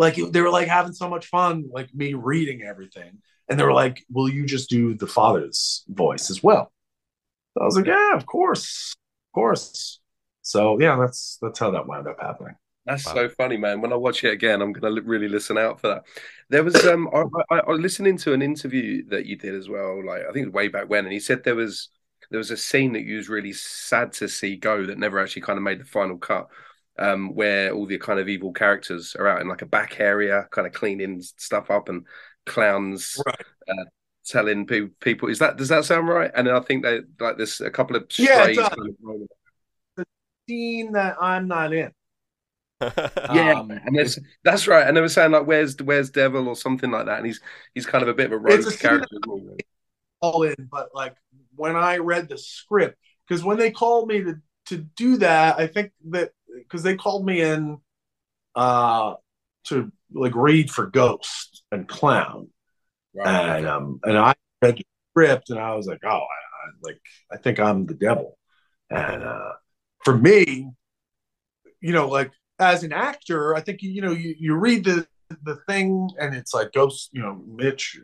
[0.00, 3.18] like they were like having so much fun, like me reading everything.
[3.48, 6.72] And they were like, will you just do the father's voice as well?
[7.52, 8.94] So I was like, yeah, of course,
[9.28, 10.00] of course.
[10.40, 12.54] So yeah, that's that's how that wound up happening.
[12.86, 13.14] That's wow.
[13.14, 13.82] so funny, man.
[13.82, 16.04] When I watch it again, I'm gonna really listen out for that.
[16.48, 19.68] There was um, I, I, I was listening to an interview that you did as
[19.68, 20.02] well.
[20.04, 21.90] Like I think it was way back when, and he said there was
[22.30, 25.42] there was a scene that you was really sad to see go that never actually
[25.42, 26.48] kind of made the final cut.
[26.98, 30.46] Um, where all the kind of evil characters are out in like a back area,
[30.50, 32.04] kind of cleaning stuff up, and
[32.44, 33.40] clowns right.
[33.68, 33.84] uh,
[34.26, 35.28] telling pe- people.
[35.30, 36.30] Is that does that sound right?
[36.34, 38.96] And I think they like there's a couple of yeah, kind of
[39.96, 40.04] the
[40.48, 41.92] scene that I'm not in.
[42.82, 44.86] yeah, um, and that's right.
[44.86, 47.18] And they were saying like, "Where's Where's Devil?" or something like that.
[47.18, 47.40] And he's
[47.74, 49.18] he's kind of a bit of a rogue character.
[50.20, 51.14] All in, but like
[51.60, 52.96] when I read the script,
[53.28, 57.26] because when they called me to to do that, I think that because they called
[57.26, 57.78] me in
[58.54, 59.14] uh
[59.64, 62.48] to like read for Ghost and Clown,
[63.14, 63.58] right.
[63.58, 67.00] and um and I read the script and I was like, oh, I, I like
[67.30, 68.38] I think I'm the devil,
[68.88, 69.52] and uh
[70.02, 70.70] for me,
[71.82, 75.06] you know, like as an actor, I think you know you, you read the
[75.42, 78.00] the thing and it's like Ghost, you know, Mitch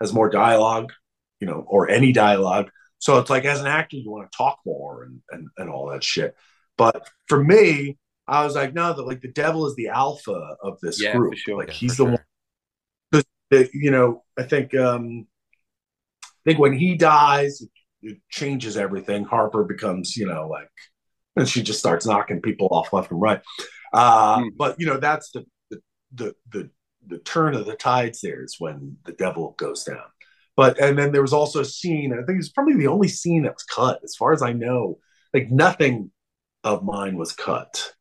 [0.00, 0.92] has more dialogue,
[1.40, 2.70] you know, or any dialogue.
[2.98, 5.90] So it's like as an actor, you want to talk more and and, and all
[5.90, 6.34] that shit.
[6.76, 10.78] But for me, I was like, no, the like the devil is the alpha of
[10.80, 11.36] this yeah, group.
[11.36, 11.58] Sure.
[11.58, 12.10] Like yeah, he's the sure.
[12.10, 13.22] one.
[13.50, 15.28] That, you know, I think um
[16.22, 17.70] I think when he dies, it,
[18.02, 19.24] it changes everything.
[19.24, 20.68] Harper becomes, you know, like,
[21.36, 23.40] and she just starts knocking people off left and right.
[23.92, 24.50] Uh, mm.
[24.56, 25.80] But you know, that's the, the
[26.14, 26.70] the the
[27.06, 28.20] the turn of the tides.
[28.20, 30.06] There is when the devil goes down.
[30.56, 32.12] But and then there was also a scene.
[32.12, 34.98] I think it's probably the only scene that was cut, as far as I know.
[35.34, 36.10] Like nothing
[36.64, 37.92] of mine was cut.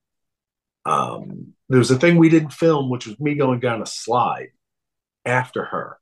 [0.85, 4.49] Um, there was a thing we didn't film, which was me going down a slide
[5.25, 5.97] after her.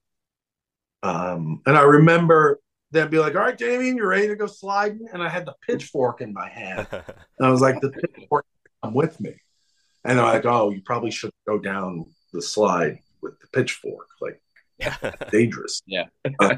[1.02, 2.60] Um, and I remember
[2.92, 5.56] them be like, "All right, Damian, you're ready to go sliding?" And I had the
[5.66, 7.04] pitchfork in my hand, and
[7.42, 8.46] I was like, "The pitchfork,
[8.84, 9.34] come with me."
[10.04, 14.43] And they're like, "Oh, you probably should go down the slide with the pitchfork, like
[15.32, 16.06] dangerous." Yeah.
[16.40, 16.56] uh,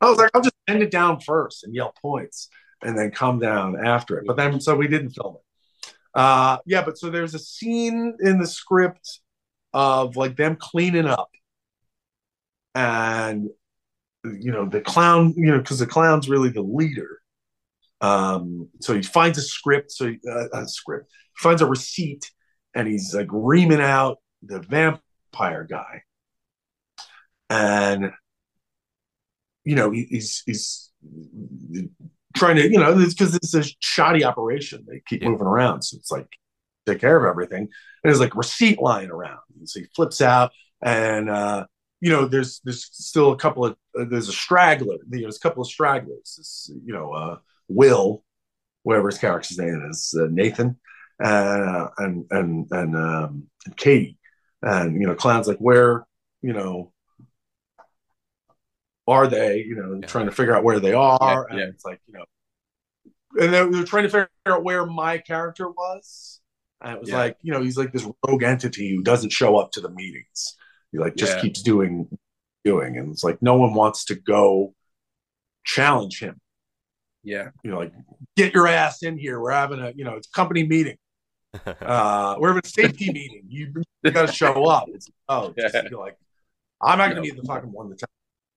[0.00, 2.48] I was like, "I'll just bend it down first and yell points,
[2.82, 5.92] and then come down after it." But then, so we didn't film it.
[6.14, 9.20] Uh, yeah, but so there's a scene in the script
[9.72, 11.30] of like them cleaning up,
[12.74, 13.48] and
[14.24, 17.18] you know the clown, you know, because the clown's really the leader.
[18.00, 21.10] Um, so he finds a script, so uh, a script.
[21.38, 22.30] He finds a receipt
[22.74, 26.02] and he's like reaming out the vampire guy.
[27.52, 28.12] And
[29.64, 30.90] you know, he, he's he's
[32.34, 34.84] trying to, you know, because it's a shoddy operation.
[34.88, 35.28] They keep yeah.
[35.28, 35.82] moving around.
[35.82, 36.28] So it's like
[36.86, 37.62] take care of everything.
[37.62, 37.68] And
[38.04, 39.40] there's like receipt lying around.
[39.58, 41.66] And so he flips out and uh,
[42.00, 44.96] you know, there's there's still a couple of uh, there's a straggler.
[45.06, 46.34] There's a couple of stragglers.
[46.36, 47.38] This, you know, uh,
[47.68, 48.24] Will,
[48.82, 50.80] whatever his character's name is, uh, Nathan,
[51.22, 54.18] uh, and and and um, and Katie,
[54.62, 56.04] and you know, clowns like where
[56.42, 56.92] you know
[59.06, 59.58] are they?
[59.58, 60.06] You know, yeah.
[60.06, 62.24] trying to figure out where they are, yeah, and it's like you know,
[63.40, 66.40] and they're, they're, trying to figure out where my character was.
[66.80, 69.72] And it was like you know, he's like this rogue entity who doesn't show up
[69.72, 70.56] to the meetings.
[70.90, 72.08] He like just keeps doing
[72.64, 74.74] doing, and it's like no one wants to go
[75.64, 76.40] challenge him.
[77.22, 77.92] Yeah, you know, like
[78.36, 79.40] get your ass in here.
[79.40, 80.98] We're having a you know, it's company meeting
[81.66, 83.42] uh, we're having a safety meeting.
[83.48, 83.72] You,
[84.02, 84.88] you got to show up.
[84.88, 85.82] It's, oh, just, yeah.
[85.96, 86.16] like
[86.80, 88.06] I'm not going to be the fucking one to,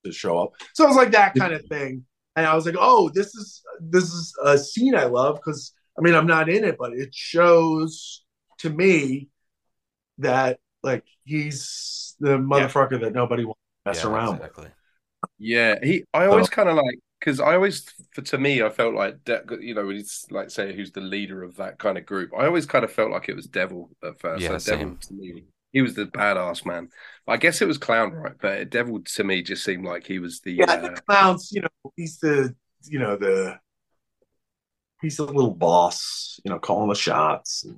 [0.06, 0.54] to show up.
[0.74, 2.06] So it was like that kind of thing.
[2.36, 6.02] And I was like, oh, this is this is a scene I love because I
[6.02, 8.24] mean I'm not in it, but it shows
[8.60, 9.30] to me
[10.20, 12.98] that like he's the motherfucker yeah.
[13.00, 14.64] that nobody wants to mess yeah, around exactly.
[14.66, 14.74] with.
[15.38, 16.04] Yeah, he.
[16.14, 19.18] I always kind of like because I always, for to me, I felt like
[19.60, 22.32] you know, it's like say who's the leader of that kind of group.
[22.38, 24.44] I always kind of felt like it was Devil at first.
[24.44, 25.44] Yeah, so Devil to me,
[25.76, 26.88] he was the badass man.
[27.28, 28.32] I guess it was Clown, right?
[28.42, 30.72] But Devil to me just seemed like he was the yeah.
[30.72, 32.56] Uh, the Clown's, you know, he's the
[32.86, 33.60] you know the
[35.02, 37.66] he's the little boss, you know, calling the shots.
[37.66, 37.78] And,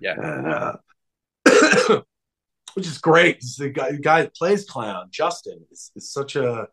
[0.00, 2.00] yeah, and uh,
[2.72, 3.44] which is great.
[3.58, 6.68] The guy, the guy that plays clown, Justin, is, is such a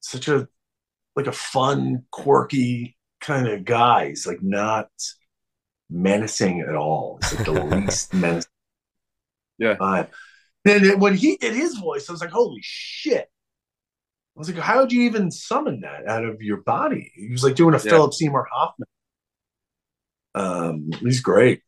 [0.00, 0.48] such a
[1.14, 4.08] like a fun, quirky kind of guy.
[4.08, 4.88] He's like not
[5.88, 7.20] menacing at all.
[7.22, 8.50] He's like the least menacing.
[9.58, 9.76] Yeah.
[9.80, 10.04] Uh,
[10.64, 13.28] and when he did his voice, I was like, holy shit.
[14.36, 17.10] I was like, how would you even summon that out of your body?
[17.14, 17.90] He was like doing a Yeah.
[17.90, 18.88] Philip Seymour Hoffman.
[20.34, 21.62] Um, he's great.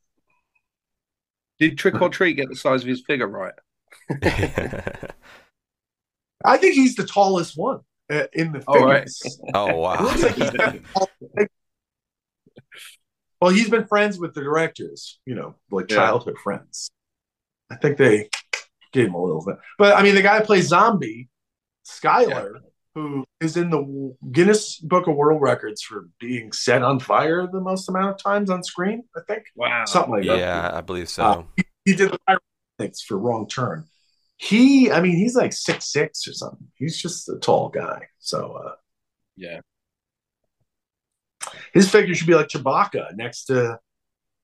[1.58, 3.54] Did Trick or Treat get the size of his figure right?
[6.44, 7.80] I think he's the tallest one
[8.10, 9.00] uh, in the Oh, right.
[9.00, 9.40] figures.
[9.54, 10.02] oh It wow.
[10.02, 11.48] looks like he's got the
[13.40, 15.96] well, he's been friends with the directors, you know, like Yeah.
[15.96, 16.90] childhood friends.
[17.70, 18.28] I think they
[18.92, 19.56] gave him a little bit.
[19.78, 21.28] But I mean, the guy who plays Zombie,
[21.86, 22.60] Skylar,
[22.94, 27.60] who is in the Guinness Book of World Records for being set on fire the
[27.60, 29.44] most amount of times on screen, I think.
[29.54, 29.84] Wow.
[29.84, 30.38] Something like that.
[30.38, 31.22] yeah, I believe so.
[31.22, 31.42] Uh,
[31.84, 33.84] He did the pyrotechnics for Wrong Turn.
[34.36, 36.68] He, I mean, he's like six six or something.
[36.76, 38.02] He's just a tall guy.
[38.18, 38.72] So uh,
[39.36, 39.60] Yeah.
[41.72, 43.78] his figure should be like Chewbacca next to,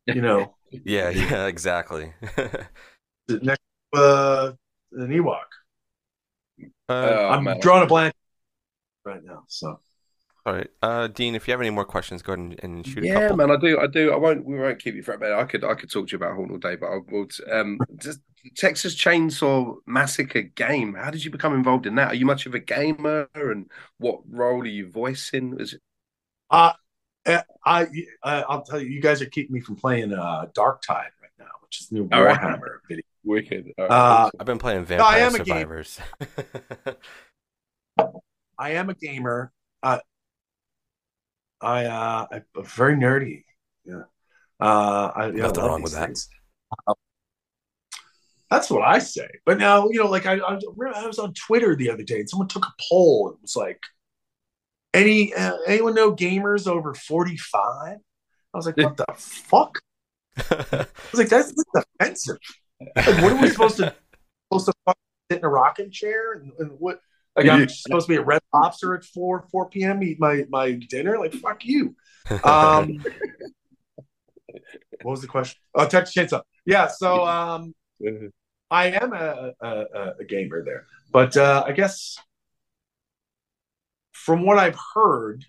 [0.07, 2.12] you know, yeah, yeah, exactly.
[3.29, 3.62] next
[3.95, 4.53] to uh,
[4.93, 5.45] an Ewok.
[6.89, 7.59] uh, Oh, I'm man.
[7.59, 8.14] drawing a blank
[9.05, 9.45] right now.
[9.49, 9.81] So
[10.47, 13.03] all right, uh, Dean, if you have any more questions, go ahead and, and shoot
[13.03, 13.39] a Yeah, couple.
[13.39, 13.79] man, I do.
[13.81, 14.12] I do.
[14.12, 14.45] I won't.
[14.45, 15.37] We won't keep you for a minute.
[15.37, 15.64] I could.
[15.64, 17.27] I could talk to you about Haunt all day, but I will.
[17.51, 18.20] Um, just
[18.57, 20.95] Texas Chainsaw Massacre game.
[20.95, 22.09] How did you become involved in that?
[22.09, 23.29] Are you much of a gamer?
[23.35, 25.57] And what role are you voicing?
[25.59, 25.81] Is it?
[26.51, 26.72] uh,
[27.27, 31.11] I, I, I'll tell you, you guys are keeping me from playing uh, Darktide
[31.81, 32.39] right now, which is the new All right.
[32.39, 33.03] Warhammer video.
[33.25, 33.72] Wicked.
[33.79, 34.31] All right, Uh.
[34.39, 35.85] I've been playing Vampire am a gamer.
[35.85, 36.01] Survivors.
[38.59, 39.53] I am a gamer.
[39.83, 39.99] Uh,
[41.61, 43.45] I uh, I'm very nerdy.
[43.85, 44.03] Yeah.
[44.61, 46.83] Uh, I, yeah, I Nothing love wrong with these that.
[46.87, 46.95] Uh,
[48.51, 49.29] That's what I say.
[49.45, 50.59] But now, you know, like I, I,
[50.95, 53.31] I was on Twitter the other day, and someone took a poll.
[53.31, 53.81] It was like,
[54.93, 57.99] any uh, anyone know gamers over forty five?
[58.53, 59.81] I was like, what the fuck?
[60.37, 62.39] I was like, that's, that's offensive.
[62.97, 63.95] Like, what are we supposed to
[64.53, 64.95] supposed to
[65.30, 67.01] sit in a rocking chair and, and what?
[67.37, 70.03] Like I'm supposed to be at Red Lobster at four four p.m.
[70.05, 71.18] eat my my dinner.
[71.18, 71.97] Like fuck you.
[72.45, 72.99] Um,
[75.03, 75.59] what was the question?
[75.74, 76.43] Oh, Texas Chainsaw.
[76.64, 76.87] Yeah.
[76.87, 77.74] So um,
[78.70, 82.16] I am a, a, a- a gamer there, but uh, I guess
[84.12, 85.45] from what I've heard,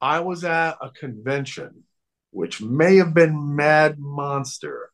[0.00, 1.84] I was at a convention,
[2.30, 4.90] which may have been Mad Monster.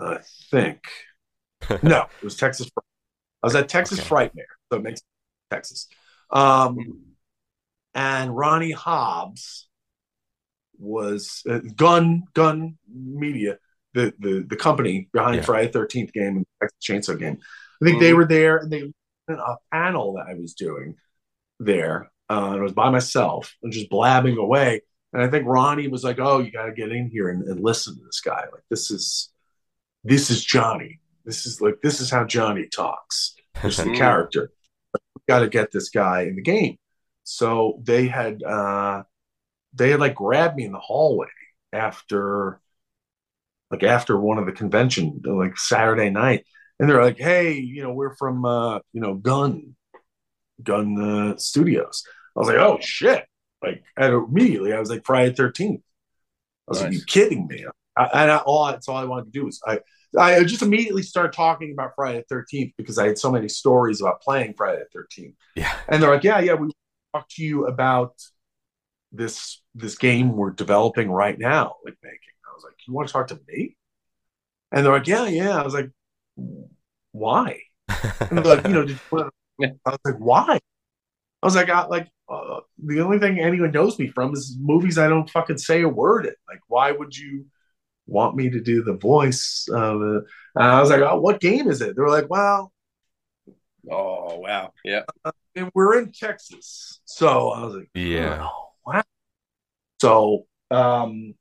[0.00, 0.18] I
[0.50, 0.80] think.
[1.82, 2.68] No, it was Texas.
[2.74, 2.84] Fright.
[3.44, 4.08] I was at Texas Okay.
[4.08, 5.00] Frightmare, so it makes
[5.52, 5.86] Texas.
[6.30, 7.02] Um,
[7.94, 9.68] and Ronnie Hobbs
[10.78, 13.58] was uh, Gun Gun Media,
[13.94, 15.42] the the the company behind Yeah.
[15.42, 16.78] Friday Thirteenth game and Texas
[17.14, 17.38] Chainsaw game.
[17.80, 18.16] I think they Mhm.
[18.16, 18.92] were there and they
[19.28, 20.96] a panel that I was doing
[21.60, 22.10] there.
[22.28, 24.82] Uh, and I was by myself and just blabbing away.
[25.12, 27.60] And I think Ronnie was like, "Oh, you got to get in here and, and
[27.60, 28.44] listen to this guy.
[28.52, 29.30] Like this is
[30.04, 31.00] this is Johnny.
[31.24, 33.34] This is like this is how Johnny talks.
[33.62, 33.96] This is the Mhm.
[33.98, 34.50] character.
[34.94, 36.76] We got to get this guy in the game."
[37.24, 39.02] So they had uh,
[39.74, 41.28] they had like grabbed me in the hallway
[41.72, 42.60] after
[43.70, 46.44] like after one of the convention like Saturday night,
[46.80, 49.76] and they're like, "Hey, you know, we're from uh, you know Gun
[50.62, 51.00] Gun
[51.32, 52.02] uh, Studios."
[52.36, 53.24] I was like, "Oh shit!"
[53.62, 55.78] Like, and immediately I was like, "Friday 13th.
[55.78, 55.80] I
[56.68, 57.00] was like, Nice.
[57.00, 57.64] "You kidding me?"
[57.96, 59.80] I, and I, all that's all I wanted to do was I
[60.18, 64.00] I just immediately started talking about Friday the 13th because I had so many stories
[64.00, 65.34] about playing Friday the 13th.
[65.56, 65.74] yeah.
[65.88, 66.70] And they're like, yeah, yeah, we
[67.14, 68.14] talked to you about
[69.12, 72.18] this this game we're developing right now, like making.
[72.46, 73.76] I was like, you want to talk to me?
[74.70, 75.58] And they're like, yeah, yeah.
[75.60, 75.90] I was like,
[77.12, 77.60] why?
[78.20, 78.86] And they're like, you know,
[79.62, 80.58] I was like, why?
[81.42, 84.98] I was like, I, like uh, the only thing anyone knows me from is movies
[84.98, 86.34] I don't fucking say a word in.
[86.48, 87.46] Like, why would you
[88.06, 89.66] want me to do the voice?
[89.70, 90.20] Of, uh,
[90.56, 91.96] and I was like, oh, what game is it?
[91.96, 92.72] They were like, well,
[93.90, 94.72] Oh wow.
[94.84, 95.02] Yeah.
[95.56, 97.00] and we're in Texas.
[97.04, 98.46] So I was like, Yeah.
[98.48, 99.02] oh, wow.
[100.00, 101.34] So, um,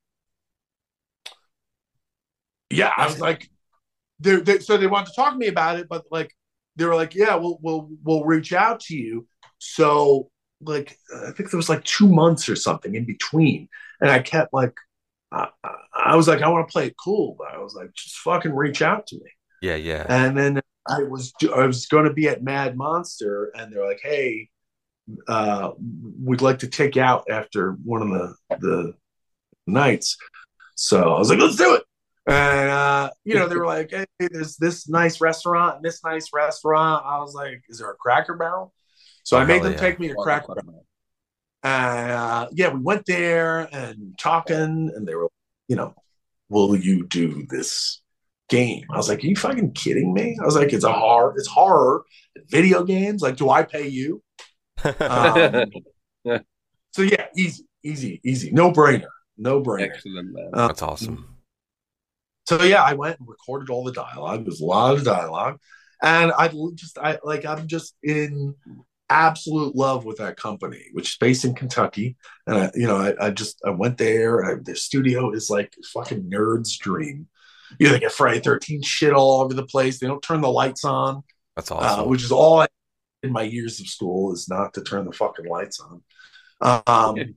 [2.70, 3.50] yeah, I was like,
[4.20, 6.36] they they so they wanted to talk to me about it, but like,
[6.76, 9.28] they were like, yeah, we'll we'll we'll reach out to you.
[9.60, 10.30] So,
[10.64, 13.70] like, I think there was like two months or something in between,
[14.02, 14.74] and I kept like,
[15.32, 15.50] I,
[15.94, 18.54] I- was like, I want to play it cool, but I was like, just fucking
[18.54, 19.32] reach out to me.
[19.62, 20.06] Yeah, yeah.
[20.10, 24.00] And then I was I was going to be at Mad Monster, and they're like,
[24.02, 24.50] "Hey,
[25.28, 25.72] uh,
[26.20, 28.94] we'd like to take you out after one of the the
[29.68, 30.18] nights."
[30.76, 31.84] So I was like, "Let's do it."
[32.28, 36.30] And uh, you know, they were like, "Hey, there's this nice restaurant and this nice
[36.34, 38.74] restaurant." I was like, "Is there a Cracker Barrel?"
[39.32, 39.80] So I made them yeah.
[39.80, 40.86] take me to Cracker Barrel.
[41.64, 45.30] And uh, yeah, we went there and talking, and they were,
[45.70, 45.96] you know,
[46.50, 48.02] will you do this
[48.50, 48.84] game?
[48.92, 50.38] I was like, are you fucking kidding me?
[50.38, 52.04] I was like, it's a horror, it's horror,
[52.50, 53.22] video games.
[53.22, 54.22] Like, do I pay you?
[54.84, 55.72] Um,
[56.92, 59.08] so yeah, easy, easy, easy, no brainer,
[59.38, 59.84] no brainer.
[59.84, 60.50] Excellent, man.
[60.54, 61.38] Uh, That's awesome.
[62.48, 64.44] So yeah, I went and recorded all the dialogue.
[64.44, 65.58] There's a lot of dialogue,
[66.04, 68.56] and I just I like I'm just in
[69.12, 72.16] absolute love with that company, which is based in Kentucky.
[72.48, 74.40] And I, you know, I, I just I went there.
[74.40, 77.28] And I, their studio is like fucking nerd's dream.
[77.80, 80.00] You know, they get Friday Thirteen shit all over the place.
[80.00, 81.24] They don't turn the lights on,
[81.56, 82.10] That's uh, awesome.
[82.10, 82.68] which is all I,
[83.24, 86.02] in my years of school is not to turn the fucking lights on.
[86.88, 87.36] Um,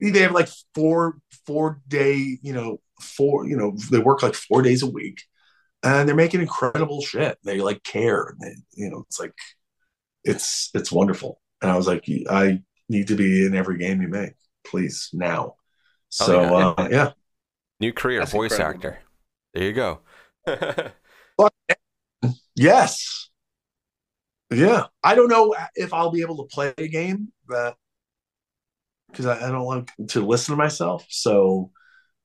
[0.00, 4.62] they have like four four day, you know, four, you know, they work like four
[4.62, 5.22] days a week,
[5.82, 7.38] and they're making incredible shit.
[7.44, 9.34] They like care, they, you know, it's like
[10.26, 11.40] it's it's wonderful.
[11.62, 14.34] And I was like, I need to be in every game you make,
[14.66, 15.54] please now.
[16.08, 16.66] So yeah.
[16.66, 17.12] uh, yeah,
[17.80, 18.86] New career, That's voice incredible.
[18.86, 18.98] actor.
[19.54, 20.00] There you go.
[22.56, 23.28] yes,
[24.50, 24.86] yeah.
[25.02, 27.76] I don't know if I'll be able to play a game that
[29.08, 31.06] because I, I don't like to listen to myself.
[31.08, 31.70] So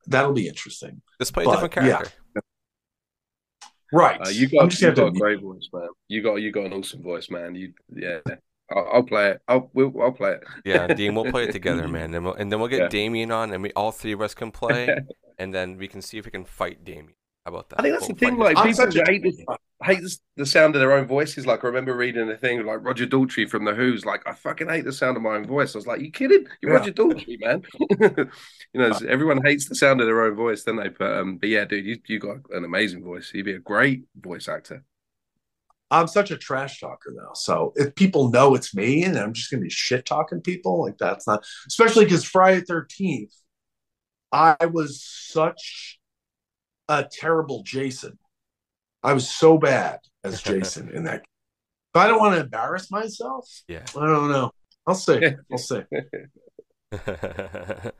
[0.07, 1.01] that'll be interesting.
[1.19, 2.41] Just play a But, different yeah.
[3.91, 4.19] Character.
[4.19, 4.27] Right.
[4.27, 5.87] Uh, you I'm got, just you gonna got a great voice, man.
[6.07, 7.55] You got you got an awesome voice, man.
[7.55, 8.19] You yeah.
[8.71, 9.41] I'll, I'll play it.
[9.47, 10.43] I'll we'll, I'll play it.
[10.65, 12.13] Yeah, Dean, we'll play it together, man.
[12.13, 12.87] And, we'll, and then we'll get Yeah.
[12.87, 14.95] Damian on, and we all three of us can play,
[15.37, 17.13] and then we can see if we can fight Damian.
[17.45, 17.79] How about that?
[17.79, 18.39] I think that's the We'll thing.
[18.39, 19.41] Like people such hate this,
[19.83, 20.01] hate
[20.37, 21.45] the sound of their own voices.
[21.45, 24.05] Like I remember reading a thing like Roger Daltrey from the Who's.
[24.05, 25.75] Like I fucking hate the sound of my own voice.
[25.75, 26.45] I was like, you kidding?
[26.61, 26.77] You're Yeah.
[26.77, 27.63] Roger Daltrey, man.
[28.73, 30.89] you know, everyone hates the sound of their own voice, don't they?
[30.89, 33.31] But um, but yeah, dude, you you got an amazing voice.
[33.33, 34.83] You'd be a great voice actor.
[35.91, 37.31] I'm such a trash talker now.
[37.33, 40.81] So if people know it's me and I'm just going to be shit talking people,
[40.83, 43.33] like that's not, especially because Friday 13th,
[44.31, 45.99] I was such
[46.87, 48.17] a terrible Jason.
[49.03, 51.23] I was so bad as Jason in that.
[51.93, 53.47] But I don't want to embarrass myself.
[53.67, 53.83] Yeah.
[53.97, 54.51] I don't know.
[54.87, 55.35] I'll say.
[55.51, 55.81] I'll see.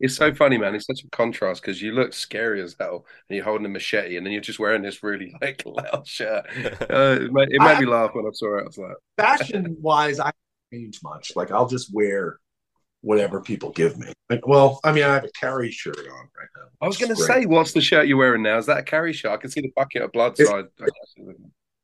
[0.00, 0.74] It's so funny, man.
[0.74, 4.16] It's such a contrast because you look scary as hell, and you're holding a machete,
[4.16, 6.46] and then you're just wearing this really like loud shirt.
[6.90, 8.62] Uh, it made, it made me laugh when I saw it.
[8.62, 10.32] I was like, Fashion wise, I
[10.74, 11.32] change much.
[11.36, 12.38] Like I'll just wear
[13.00, 14.12] whatever people give me.
[14.30, 16.68] Like, well, I mean, I have a Carrie shirt on right now.
[16.80, 18.56] I was going to say, what's the shirt you're wearing now?
[18.56, 19.32] Is that a Carrie shirt?
[19.32, 20.36] I can see the bucket of blood.
[20.36, 20.86] So I, I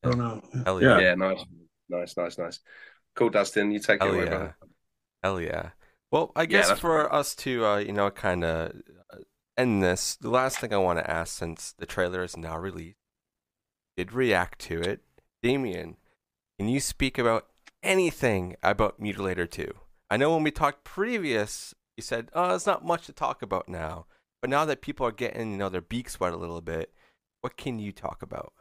[0.02, 0.42] I don't know.
[0.64, 0.98] Hell Yeah.
[0.98, 1.08] yeah.
[1.08, 1.44] yeah, nice,
[1.90, 2.60] nice, nice, nice.
[3.14, 3.70] Cool, Dustin.
[3.70, 4.30] You take it Hell away, yeah.
[4.30, 4.56] brother.
[5.22, 5.70] Hell yeah.
[6.10, 8.72] Well, I guess that's for us to, uh, you know, kind of
[9.58, 12.96] end this, the last thing I want to ask, since the trailer is now released,
[13.96, 15.00] did react to it.
[15.42, 15.96] Damian,
[16.58, 17.46] can you speak about
[17.82, 19.72] anything about Mutilator 2?
[20.10, 23.68] I know when we talked previous, you said, oh, there's not much to talk about
[23.68, 24.06] now.
[24.40, 26.92] But now that people are getting, you know, their beaks wet a little bit,
[27.42, 28.52] what can you talk about?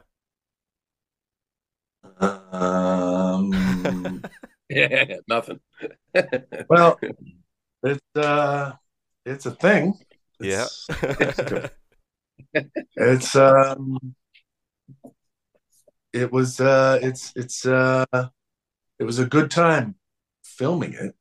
[2.20, 4.22] Um,
[4.70, 5.58] Yeah, nothing.
[6.68, 6.98] well,
[7.82, 8.72] it's uh,
[9.26, 9.94] it's a thing.
[10.38, 10.66] Yeah.
[10.88, 11.72] It's,
[12.96, 13.98] it's um,
[16.12, 18.06] it was uh, it's it's uh,
[19.00, 19.96] it was a good time
[20.44, 21.16] filming it.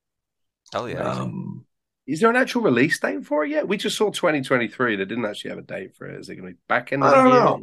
[0.75, 0.99] Oh yeah.
[0.99, 1.65] Um,
[2.05, 3.67] Is there an actual release date for it yet?
[3.67, 4.97] We just saw 2023.
[4.97, 6.19] They didn't actually have a date for it.
[6.19, 7.35] Is it going to be back in the I don't year?
[7.35, 7.61] know.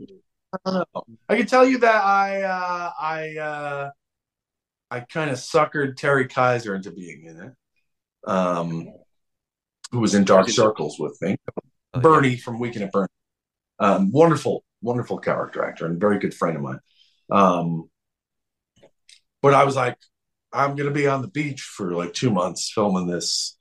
[0.65, 1.05] I don't know.
[1.29, 3.91] I can tell you that I uh, I uh,
[4.91, 7.53] I kind of suckered Terry Kiser into being in it.
[8.27, 8.89] Um,
[9.93, 11.29] who was in Dark Circles with me.
[11.29, 11.65] Hell
[11.95, 12.01] yeah.
[12.01, 13.09] Bernie from Weekend at Bernie.
[13.79, 16.81] Um, wonderful, wonderful character actor and very good friend of mine.
[17.31, 17.91] Um,
[19.47, 19.97] but I was like,
[20.53, 23.57] I'm gonna be on the beach for like two months filming this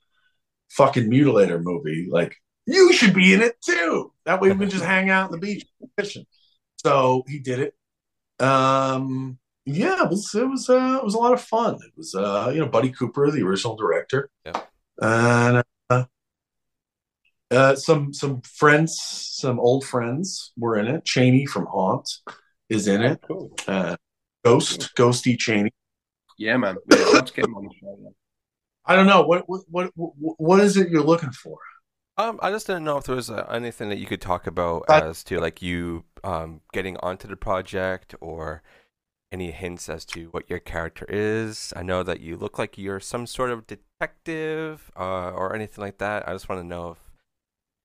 [0.72, 2.08] fucking mutilator movie.
[2.10, 4.12] Like, you should be in it too.
[4.26, 5.66] That way we can just hang out on the beach
[6.00, 6.26] fishing.
[6.84, 7.76] So he did it.
[8.44, 11.76] Um, yeah, it was it was uh, it was a lot of fun.
[11.76, 14.62] It was uh, you know Buddy Cooper, the original director, Yeah.
[15.02, 16.06] and uh,
[17.52, 21.06] uh, some some friends, some old friends were in it.
[21.06, 22.10] Chaney from Haunt
[22.70, 23.22] is in it.
[23.28, 23.52] Cool.
[23.68, 23.96] Uh,
[24.50, 25.72] Ghost, Ghosty Chaney.
[26.38, 26.78] Yeah, man.
[26.92, 27.98] Yeah, let's get him on the show.
[28.00, 28.14] man.
[28.86, 31.58] I don't know what what what what is it you're looking for?
[32.18, 34.86] Um, I just didn't know if there was uh, anything that you could talk about
[34.88, 38.62] I- as to like you um getting onto the project or
[39.32, 41.74] any hints as to what your character is.
[41.76, 45.98] I know that you look like you're some sort of detective uh, or anything like
[45.98, 46.28] that.
[46.28, 47.00] I just want to know if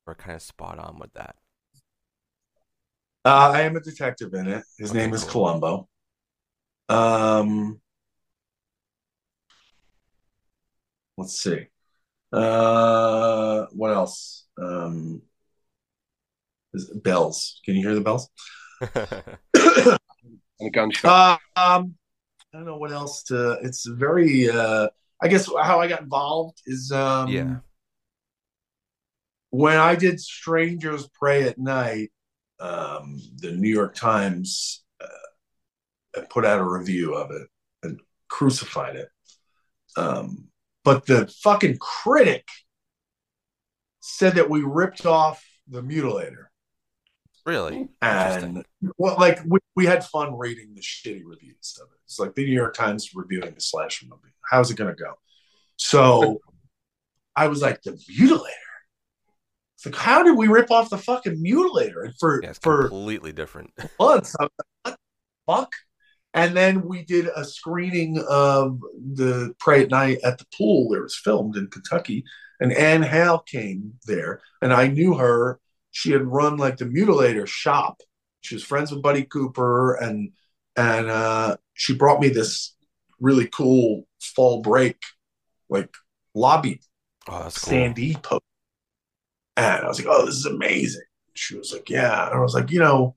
[0.07, 1.35] we're kind of spot on with that.
[3.25, 4.63] Uh, I am a detective in it.
[4.79, 5.47] His Okay, name is cool.
[5.47, 5.89] Columbo.
[6.91, 7.81] Um,
[11.17, 11.67] let's see.
[12.33, 14.47] Uh, what else?
[14.61, 15.23] Um,
[16.97, 17.61] bells.
[17.65, 18.29] Can you hear the bells?
[20.63, 21.41] And a gunshot.
[21.57, 21.95] Uh, um,
[22.53, 23.53] I don't know what else to.
[23.63, 24.51] It's very.
[24.51, 24.89] Uh,
[25.23, 27.57] I guess how I got involved is um, Yeah.
[29.49, 32.11] when I did Strangers Prey at Night.
[32.59, 34.85] Um, the New York Times
[36.17, 37.49] uh, put out a review of it
[37.83, 39.09] and crucified it.
[39.97, 40.49] Um,
[40.85, 42.47] but the fucking critic
[44.01, 46.47] said that we ripped off the Mutilator.
[47.45, 47.89] really?
[48.01, 48.65] And
[48.99, 51.99] well, like we, we had fun reading the shitty reviews of it.
[52.05, 54.35] It's like the New York Times reviewing a slasher movie.
[54.49, 55.15] How's it going to go?
[55.77, 56.41] So
[57.37, 58.47] I was like, the Mutilator.
[59.77, 62.05] It's like, how did we rip off the fucking Mutilator?
[62.05, 63.71] And for Yeah, it's for completely different.
[63.99, 64.97] months, I was like, what
[65.47, 65.73] the fuck?
[66.33, 68.81] And then we did a screening of
[69.15, 70.95] the Prey at Night at the pool.
[70.95, 72.25] It was filmed in Kentucky,
[72.61, 75.59] and Anne Hale came there, and I knew her.
[75.93, 78.01] She had run like the Mutilator shop.
[78.43, 80.31] She was friends with Buddy Cooper, and
[80.77, 82.75] and uh, she brought me this
[83.21, 84.97] really cool fall break
[85.69, 85.93] like
[86.35, 86.81] lobby
[87.29, 87.51] Oh, cool.
[87.51, 88.43] Sandy post.
[89.57, 91.03] And I was like, oh, this is amazing.
[91.35, 92.27] She was like, yeah.
[92.27, 93.17] And I was like, you know,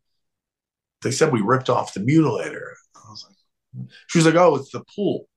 [1.02, 2.74] they said we ripped off the mutilator.
[3.14, 5.28] I was like, she was like, oh, it's the pool.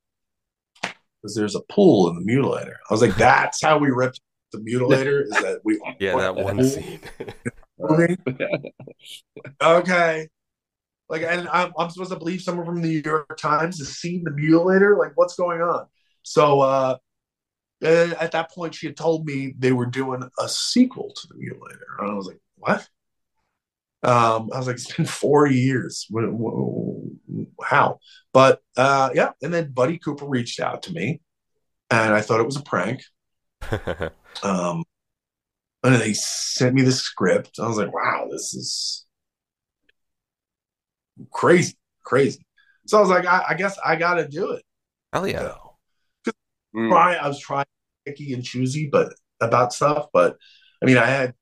[0.82, 2.74] Because there's a pool in the mutilator.
[2.88, 4.20] I was like, that's how we ripped
[4.52, 7.00] the mutilator, is that we Yeah, that one scene.
[9.62, 10.28] Okay.
[11.08, 14.24] Like, and I'm, I'm supposed to believe someone from the New York Times has seen
[14.24, 14.98] the mutilator?
[14.98, 15.86] Like, what's going on?
[16.22, 16.96] So, uh,
[17.84, 21.34] uh, at that point, she had told me they were doing a sequel to the
[21.34, 22.00] mutilator.
[22.00, 22.88] And I was like, what?
[24.02, 26.06] Um, I was like, it's been four years.
[26.10, 27.98] Wh- wh- How?
[28.32, 29.32] But uh, yeah.
[29.42, 31.20] And then Buddy Cooper reached out to me,
[31.90, 33.02] and I thought it was a prank.
[34.42, 34.84] Um,
[35.82, 37.58] and then they sent me the script.
[37.60, 39.06] I was like, wow, this is
[41.32, 42.44] crazy, crazy.
[42.86, 44.62] So I was like, I, I guess I got to do it.
[45.12, 45.42] Hell You yeah.
[45.42, 45.76] know?
[46.74, 46.92] Mm.
[46.92, 47.66] I was trying
[48.04, 50.06] picky and choosy, but about stuff.
[50.12, 50.36] But
[50.82, 51.34] I mean, I had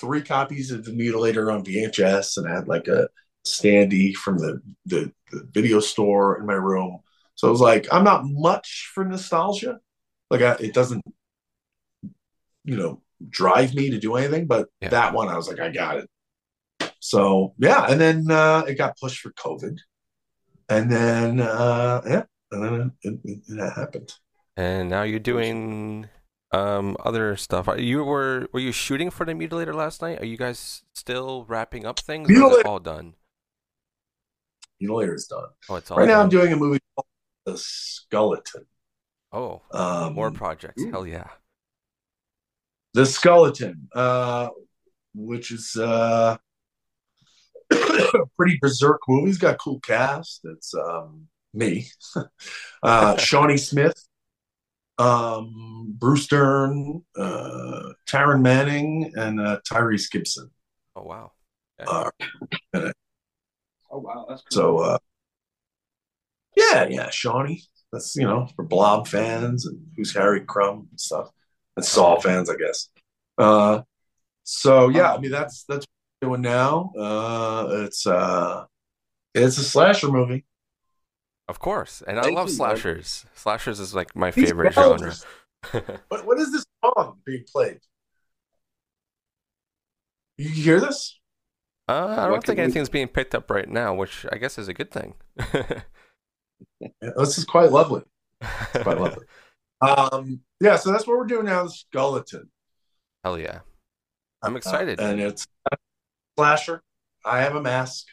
[0.00, 3.08] three copies of the Mutilator on VHS, and I had like a
[3.46, 7.00] standee from the, the the video store in my room.
[7.34, 9.80] So it was like, I'm not much for nostalgia.
[10.30, 11.02] Like, I, it doesn't,
[12.64, 14.46] you know, drive me to do anything.
[14.46, 14.90] But Yeah.
[14.90, 16.08] that one, I was like, I got it.
[17.00, 19.76] So yeah, and then uh, it got pushed for COVID,
[20.70, 24.10] and then uh, yeah, and then it, it, it happened.
[24.56, 26.08] And now you're doing
[26.54, 27.68] um other stuff.
[27.68, 30.20] Are You were were you shooting for the mutilator last night?
[30.20, 32.28] Are you guys still wrapping up things?
[32.28, 33.14] Or is it Mutilator- all done?
[34.82, 35.48] Mutilator is done.
[35.68, 37.06] Oh, it's all Right now, I'm doing a movie called
[37.46, 38.66] The Skeleton.
[39.32, 40.80] Oh, Um, more projects.
[40.82, 40.90] ooh.
[40.90, 41.28] Hell yeah.
[42.92, 44.48] The Skeleton, uh,
[45.14, 46.36] which is uh,
[48.36, 49.26] pretty berserk movie.
[49.26, 50.40] He's got cool cast.
[50.44, 51.88] It's um, me,
[52.82, 54.00] uh, Shawnee Smith,
[54.98, 60.50] um, Bruce Dern, uh, Taryn Manning, and uh, Tyrese Gibson.
[60.96, 61.32] Oh wow.
[61.86, 62.10] Uh,
[63.94, 64.50] Oh wow, that's cool.
[64.50, 64.98] so uh,
[66.56, 67.62] yeah, yeah, Shawnee.
[67.92, 71.30] That's you know for Blob fans and who's Harry Crumb and stuff,
[71.76, 72.88] and Saw fans, I guess.
[73.38, 73.82] Uh,
[74.42, 75.86] so yeah, I mean that's that's
[76.20, 76.92] what we're doing now.
[76.98, 78.64] Uh, it's uh,
[79.34, 80.44] it's a slasher movie.
[81.48, 82.76] Of course, and I love you, man.
[82.76, 83.26] slashers.
[83.34, 85.12] Slashers is like my These favorite genre.
[86.08, 87.80] What what is this song being played?
[90.36, 91.18] You hear this?
[91.88, 94.68] Uh, I don't think we- anything's being picked up right now, which I guess is
[94.68, 95.14] a good thing.
[96.80, 98.02] Yeah, this is quite lovely.
[98.72, 99.26] Quite lovely.
[99.80, 101.64] Um, yeah, so that's what we're doing now.
[101.64, 102.48] The Skeleton.
[103.22, 103.58] Hell yeah.
[104.40, 104.98] I'm excited.
[104.98, 105.76] Uh, and it's a
[106.38, 106.82] slasher.
[107.26, 108.06] I have a mask.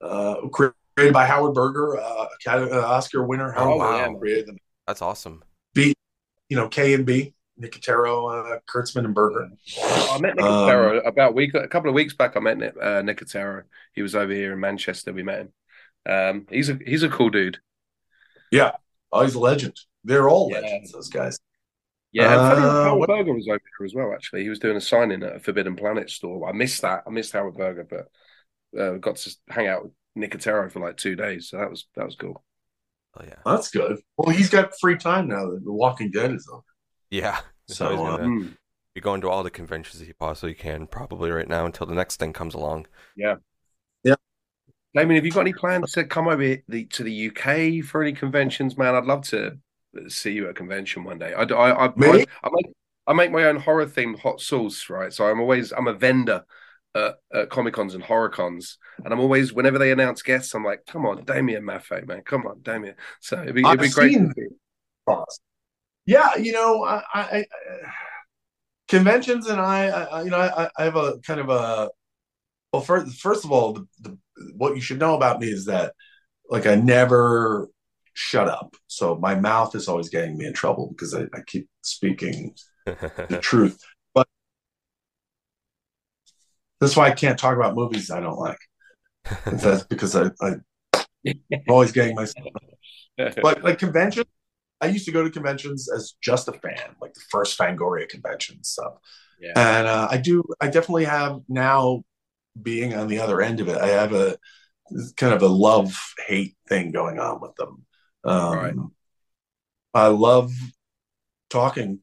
[0.00, 0.36] Uh,
[0.96, 3.52] created by Howard Berger, uh, uh, Oscar winner.
[3.52, 4.18] Howard Oh, Berger wow.
[4.18, 4.58] created them.
[4.86, 5.42] That's awesome.
[5.74, 5.94] B,
[6.48, 9.48] you know, KNB, Nicotero, uh, Kurtzman, and Berger.
[9.82, 12.36] I met Um, Nicotero about a week, a couple of weeks back.
[12.36, 13.64] I met Nic- uh, Nicotero.
[13.92, 15.12] He was over here in Manchester.
[15.12, 15.52] We met him.
[16.08, 17.58] Um, he's a he's a cool dude.
[18.50, 18.72] Yeah,
[19.12, 19.76] oh, he's a legend.
[20.04, 20.60] They're all Yeah.
[20.60, 21.38] legends, those guys.
[22.12, 24.12] Yeah, and Uh, Howard what- Berger was over here as well.
[24.14, 26.48] Actually, he was doing a signing at a Forbidden Planet store.
[26.48, 27.02] I missed that.
[27.06, 31.16] I missed Howard Berger, but uh, got to hang out with Nicotero for like two
[31.16, 31.48] days.
[31.50, 32.42] So that was that was cool.
[33.18, 33.36] Oh yeah.
[33.44, 33.98] That's good.
[34.16, 36.62] Well, he's got free time now that The Walking Dead is over.
[37.10, 37.40] Yeah.
[37.68, 38.56] So, So he's uh, gonna Mm.
[38.94, 41.96] be going to all the conventions that he possibly can, probably right now until the
[41.96, 42.86] next thing comes along.
[43.16, 43.34] Yeah,
[44.04, 44.14] yeah.
[44.94, 48.12] Damian, have you got any plans to come over the, to the UK for any
[48.12, 48.94] conventions, man?
[48.94, 49.58] I'd love to
[50.06, 51.34] see you at a convention one day.
[51.34, 52.66] I, I, I, I, I make
[53.08, 55.12] I make my own horror themed hot sauce, right?
[55.12, 56.44] So I'm always I'm a vendor
[56.96, 60.64] at, at Comic Cons and horror cons, and I'm always whenever they announce guests, I'm
[60.64, 62.94] like, come on, Damian Maffei, man, come on, Damian.
[63.20, 64.12] So it'd be it'd be great.
[64.12, 64.56] seen- to see.
[65.06, 65.42] Awesome.
[66.06, 67.44] Yeah, you know, I, I, I
[68.88, 71.90] conventions and I, I, you know, I, I have a kind of a.
[72.72, 74.18] Well, first, first of all, the, the
[74.56, 75.94] what you should know about me is that,
[76.50, 77.68] like, I never
[78.12, 78.74] shut up.
[78.86, 83.38] So my mouth is always getting me in trouble because I, I keep speaking the
[83.40, 83.80] truth.
[86.80, 88.58] That's why I can't talk about movies I don't like.
[89.46, 90.54] That's because I, I,
[91.26, 92.46] I'm always getting myself
[93.42, 94.24] but like convention,
[94.80, 98.62] I used to go to conventions as just a fan, like the first Fangoria convention
[98.62, 98.94] stuff.
[99.40, 99.52] Yeah.
[99.56, 102.04] And uh, I do, I definitely have now
[102.60, 103.78] being on the other end of it.
[103.78, 104.36] I have a
[105.16, 107.86] kind of a love hate thing going on with them.
[108.24, 108.74] Um, Right.
[109.94, 110.52] I love
[111.48, 112.00] talking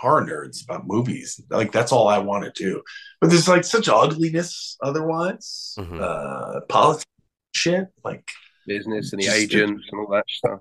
[0.00, 1.40] horror nerds about movies.
[1.50, 2.82] Like that's all I want to do.
[3.20, 5.74] But there's like such ugliness otherwise.
[5.78, 6.00] Mhm.
[6.00, 7.06] Uh, politics
[7.52, 7.88] shit.
[8.04, 8.28] Like
[8.66, 10.60] business and the Just- agents and all that stuff.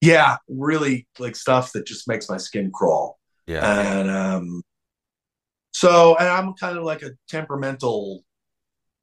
[0.00, 3.18] yeah, really like stuff that just makes my skin crawl.
[3.46, 3.98] yeah.
[3.98, 4.62] And um
[5.72, 8.24] so and I'm kind of like a temperamental,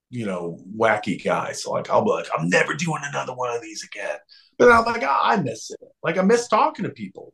[0.09, 1.51] you know, wacky guy.
[1.53, 4.17] So like I'll be like, I'm never doing another one of these again.
[4.57, 5.79] But I'm like, oh, I miss it.
[6.03, 7.33] Like I miss talking to people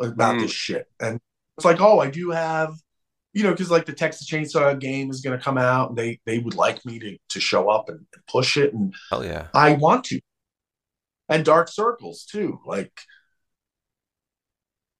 [0.00, 0.40] about Mm.
[0.42, 0.86] this shit.
[1.00, 1.18] And
[1.60, 2.74] it's like, oh, I do have
[3.32, 6.18] you know, because like the Texas Chainsaw game is going to come out, and they
[6.26, 9.48] they would like me to to show up and, and push it, and Hell yeah.
[9.54, 10.20] I want to.
[11.28, 12.58] And Dark Circles too.
[12.66, 12.92] Like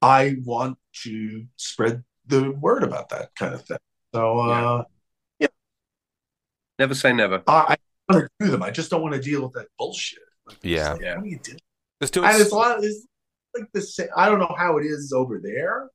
[0.01, 3.79] I want to spread the word about that kind of thing.
[4.15, 4.85] So uh
[5.41, 5.49] yeah,
[6.79, 7.43] Never say never.
[7.49, 7.77] I,
[8.09, 8.63] I want to do them.
[8.63, 10.21] I just don't want to deal with that bullshit.
[10.47, 10.93] Like, it's Yeah.
[10.93, 11.15] like, Yeah.
[11.17, 11.57] What do you do?
[12.01, 13.07] Just do And it's a lot it's
[13.57, 15.91] like the same I don't know how it is over there, well,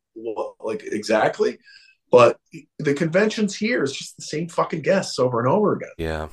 [0.59, 1.59] like exactly.
[2.11, 2.37] But
[2.79, 5.89] the conventions here is just the same fucking guests over and over again.
[5.97, 6.27] Yeah.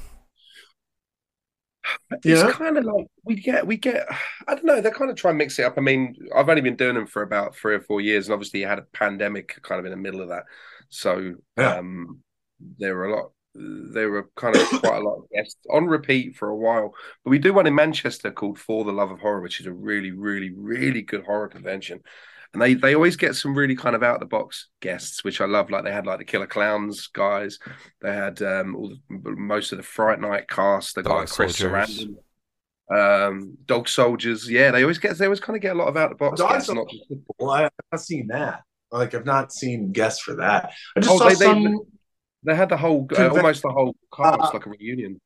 [2.25, 2.53] It's know?
[2.53, 4.07] kind of like we get, we get.
[4.47, 4.81] I don't know.
[4.81, 5.75] They kind of try and mix it up.
[5.77, 8.61] I mean, I've only been doing them for about three or four years, and obviously
[8.61, 10.45] you had a pandemic kind of in the middle of that.
[10.91, 11.77] So Yeah.
[11.77, 12.21] um,
[12.79, 13.33] there were a lot.
[13.55, 16.95] There were kind of quite a lot of guests on repeat for a while.
[17.25, 19.73] But we do one in Manchester called For the Love of Horror, which is a
[19.73, 22.01] really, really, really good horror convention.
[22.53, 25.41] And they, they always get some really kind of out of the box guests, which
[25.41, 25.71] I love.
[25.71, 27.59] Like they had like the Killer Clowns guys.
[28.03, 30.95] They had um, all the, most of the Fright Night cast.
[30.95, 32.07] They got like Chris Soldiers.
[32.91, 34.51] Sarandon, um, Dog Soldiers.
[34.51, 36.25] Yeah, they always get they always kind of get a lot of out of the
[36.25, 36.71] box guests.
[36.71, 36.87] Not
[37.39, 38.61] Well, I, I've not seen that.
[38.91, 40.73] Like I've not seen guests for that.
[40.97, 41.81] I just Oh, saw they- they- some
[42.45, 45.21] they had the whole uh, almost the whole cast Uh, like a reunion.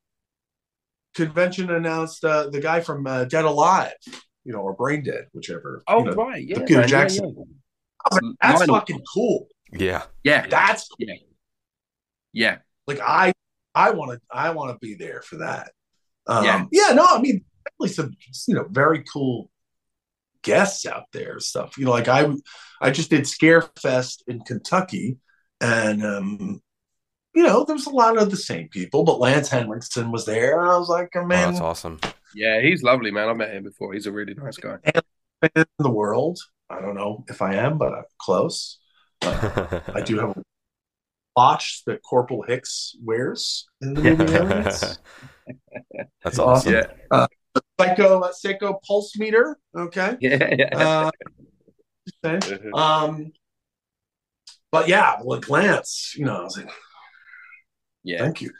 [1.14, 3.94] convention announced uh, the guy from uh, Dead Alive,
[4.46, 5.82] you know, or Brain Dead, whichever.
[5.88, 6.12] Oh you know.
[6.12, 7.24] right, yeah, Peter man, yeah, Jackson.
[7.36, 7.44] yeah.
[8.04, 8.74] I was like, That's Lionel.
[8.76, 9.48] fucking cool.
[9.72, 10.02] Yeah.
[10.22, 10.96] Yeah, That's cool.
[11.00, 11.14] yeah.
[12.32, 12.58] yeah.
[12.86, 13.32] like I
[13.74, 15.72] I want to I want to be there for that.
[16.28, 16.64] Um, Yeah.
[16.72, 18.12] yeah, no, I mean definitely some
[18.48, 19.50] you know very cool
[20.42, 21.76] guests out there stuff.
[21.78, 22.30] You know, like I
[22.80, 25.18] I just did Scarefest in Kentucky,
[25.60, 26.60] and um,
[27.36, 30.70] you know there's a lot of the same people, but Lance Henriksen was there, and
[30.70, 32.00] I was like, oh, Oh, man, that's awesome.
[32.34, 33.28] Yeah, he's lovely, man.
[33.28, 33.92] I met him before.
[33.92, 34.78] He's a really nice guy.
[34.84, 36.38] fan in the world.
[36.70, 38.78] I don't know if I am, but I'm close.
[39.22, 40.42] Uh, I do have a
[41.36, 44.98] watch that Corporal Hicks wears in the movie Aliens.
[46.24, 46.72] That's awesome.
[46.72, 46.86] Yeah,
[47.78, 49.58] Seiko uh, Seiko pulse meter.
[49.76, 50.16] Okay.
[50.20, 50.70] yeah, yeah.
[50.72, 51.10] Uh,
[52.24, 52.70] okay.
[52.74, 53.32] um,
[54.72, 56.70] but yeah, like Lance, you know, I was like,
[58.06, 58.18] yeah.
[58.20, 58.50] thank you.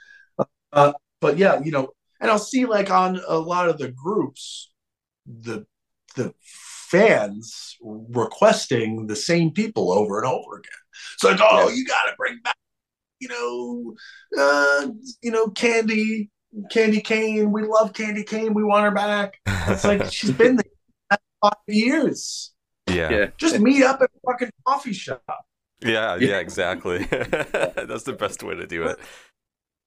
[0.72, 1.90] Uh, but yeah, you know,
[2.20, 4.70] and I'll see like on a lot of the groups,
[5.26, 5.66] the
[6.16, 10.70] the fans requesting the same people over and over again.
[11.14, 11.74] It's like, oh, Yeah.
[11.74, 12.56] you got to bring back,
[13.20, 13.94] you know,
[14.38, 14.88] uh,
[15.22, 16.30] you know, Candy,
[16.70, 17.52] Candy Kane.
[17.52, 18.54] We love Candy Kane.
[18.54, 19.34] We want her back.
[19.46, 20.64] It's like she's been there
[21.10, 22.52] for five years.
[22.88, 23.10] yeah.
[23.10, 23.26] Yeah.
[23.36, 25.22] Just meet up at a fucking coffee shop.
[25.82, 26.28] Yeah, Yeah.
[26.28, 27.04] yeah, exactly.
[27.10, 28.98] That's the best way to do it.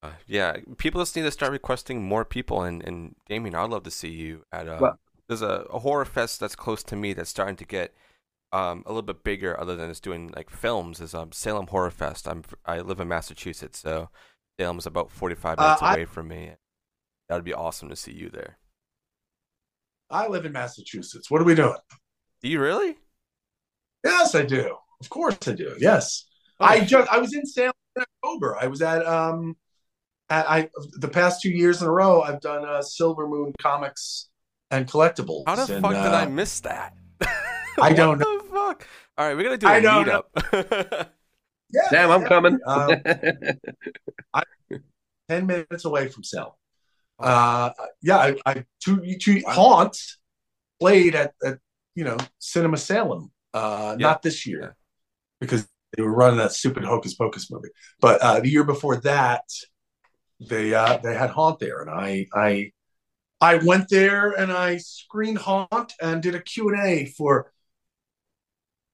[0.02, 2.64] Uh, yeah, people just need to start requesting more people.
[2.64, 4.78] And, and Damian, I'd love to see you at a.
[4.80, 7.94] Well- there's a, a horror fest that's close to me that's starting to get
[8.52, 11.00] um, a little bit bigger, other than just doing like films.
[11.00, 12.28] Is um, Salem Horror Fest.
[12.28, 14.10] I'm I live in Massachusetts, so
[14.60, 16.52] Salem's about 45 Uh, minutes I- away from me.
[17.28, 18.58] That'd be awesome to see you there.
[20.10, 21.30] I live in Massachusetts.
[21.30, 21.76] What are we doing?
[22.42, 22.98] Do you really?
[24.04, 24.78] Yes, I do.
[25.00, 25.76] Of course, I do.
[25.80, 26.26] Yes,
[26.60, 28.58] Oh, I just I was in Salem in October.
[28.60, 29.56] I was at um at
[30.30, 32.22] I the past two years in a row.
[32.22, 34.30] I've done uh, Silver Moon Comics
[34.72, 35.44] and Collectibles.
[35.48, 36.96] How the and, fuck did I uh, miss that?
[37.82, 38.38] I don't know.
[38.40, 38.88] The fuck?
[39.18, 40.24] All right, we're gonna do a I don't know.
[40.52, 41.10] meetup.
[41.72, 42.28] yeah, Damn, I'm yeah.
[42.28, 42.60] coming.
[42.68, 42.92] Um,
[45.28, 46.54] Ten minutes away from Salem.
[47.20, 47.72] Uh,
[48.02, 49.98] yeah, I, I two two Haunt
[50.80, 51.60] played at, at
[51.96, 53.32] you know Cinema Salem.
[53.54, 54.08] Uh, Yeah.
[54.08, 54.70] not this year Yeah.
[55.42, 55.68] because
[55.98, 57.70] they were running that stupid Hocus Pocus movie.
[58.00, 59.44] But uh, the year before that,
[60.40, 62.72] they uh, they had Haunt there, and I I
[63.42, 67.52] I went there and I screened Haunt and did a Q and A for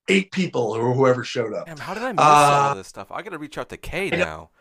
[0.07, 1.65] eight people or whoever showed up.
[1.65, 3.11] Damn, how did I miss all Uh, of this stuff?
[3.11, 4.51] I gotta reach out to Kay now.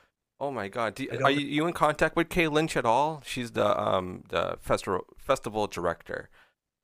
[0.41, 3.23] Oh my god, you, are you, you in contact with Kay Lynch at all?
[3.25, 6.29] She's the um the festival festival director,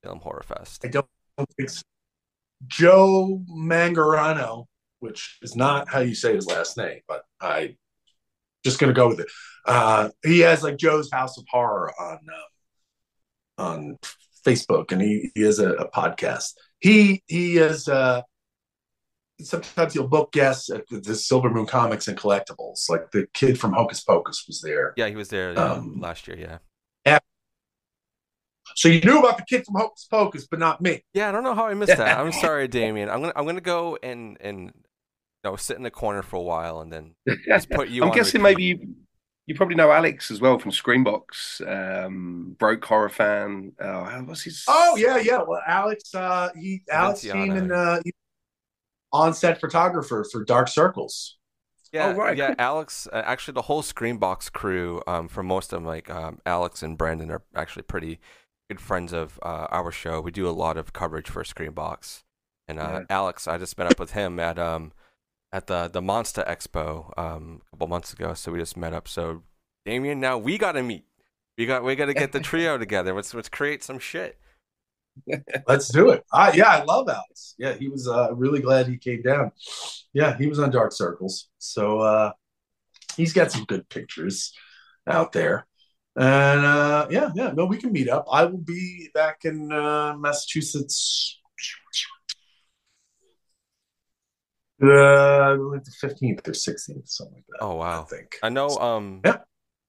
[0.03, 0.85] Film Horror Fest.
[0.85, 1.07] I don't
[1.57, 1.83] think so.
[2.67, 4.67] Joe Mangarano,
[5.01, 7.77] which is not how you say his last name, but I
[8.65, 9.29] just gonna go with it.
[9.67, 12.19] Uh, he has like Joe's House of Horror on
[13.59, 13.99] um, on
[14.47, 16.55] Facebook, and he he has a, a podcast.
[16.79, 18.23] He he is uh,
[19.41, 22.89] sometimes he'll book guests at the, Silver Moon Comics and Collectibles.
[22.89, 24.95] Like the kid from Hocus Pocus was there.
[24.97, 26.39] Yeah, he was there yeah, Um, last year.
[26.39, 26.59] Yeah.
[28.77, 31.03] So you knew about the kid from Hocus Pocus, but not me.
[31.13, 32.19] Yeah, I don't know how I missed that.
[32.19, 33.09] I'm sorry, Damian.
[33.11, 34.73] I'm gonna I'm gonna go and and
[35.45, 37.15] you know sit in the corner for a while and then
[37.47, 38.03] just put you.
[38.03, 38.95] I'm on guessing maybe you,
[39.47, 41.61] you probably know Alex as well from Screenbox,
[42.07, 43.73] um, broke horror fan.
[43.81, 44.65] Uh, what's his?
[44.69, 45.43] Oh yeah, yeah.
[45.47, 47.57] Well, Alex, uh, he Alex came Vinciano.
[47.59, 48.01] in uh,
[49.13, 51.37] on-set photographer for Dark Circles.
[51.93, 52.55] Yeah, Oh, right, yeah.
[52.59, 56.85] Alex, uh, actually, the whole Screenbox crew, um, for most of them, like um, Alex
[56.85, 58.21] and Brandon, are actually pretty
[58.69, 60.21] good friends of uh, our show.
[60.21, 62.23] We do a lot of coverage for Screenbox,
[62.69, 63.01] and uh, Yeah.
[63.11, 64.93] Alex, I just met up with him at um
[65.53, 68.35] at the the Monster Expo um a couple months ago.
[68.35, 69.09] So we just met up.
[69.09, 69.43] So
[69.85, 71.05] Damian, now we got to meet.
[71.59, 73.15] We got we got to get the trio together.
[73.15, 74.39] Let's let's create some shit.
[75.67, 76.25] Let's do it.
[76.33, 77.55] Uh, yeah, I love Alex.
[77.59, 79.53] Yeah, he was uh, really glad he came down.
[80.13, 82.33] Yeah, he was on Dark Circles, so uh,
[83.17, 84.53] he's got some good pictures
[85.07, 85.67] out there.
[86.17, 88.27] And uh, yeah, yeah, no, we can meet up.
[88.31, 91.39] I will be back in uh, Massachusetts.
[94.83, 97.59] Uh, like the fifteenth or sixteenth, something like that.
[97.65, 98.03] Oh wow.
[98.03, 98.39] I think.
[98.43, 98.69] I know.
[98.79, 99.39] Um, Yeah.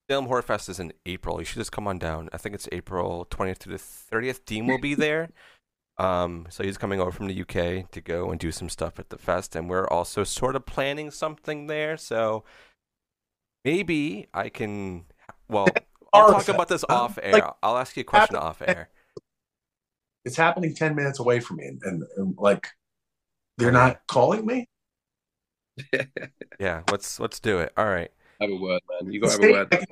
[0.10, 1.40] Salem Horror Fest is in April.
[1.40, 2.28] You should just come on down.
[2.34, 4.44] I think it's April 20th to the 30th.
[4.46, 5.30] Dean will be there.
[5.98, 9.10] Um, so he's coming over from the UK to go and do some stuff at
[9.10, 11.96] the fest, and we're also sort of planning something there.
[11.96, 12.44] So
[13.64, 15.06] maybe I can.
[15.48, 15.68] Well,
[16.12, 17.34] I'll talk about this off air.
[17.34, 18.90] Like, I'll ask you a question happen- off air.
[20.26, 22.68] It's happening ten minutes away from me, and, and, and like
[23.58, 24.70] they're not calling me.
[26.60, 27.74] Yeah, let's let's do it.
[27.78, 28.12] All right.
[28.40, 29.12] Have a word, man.
[29.12, 29.88] You got to have a word.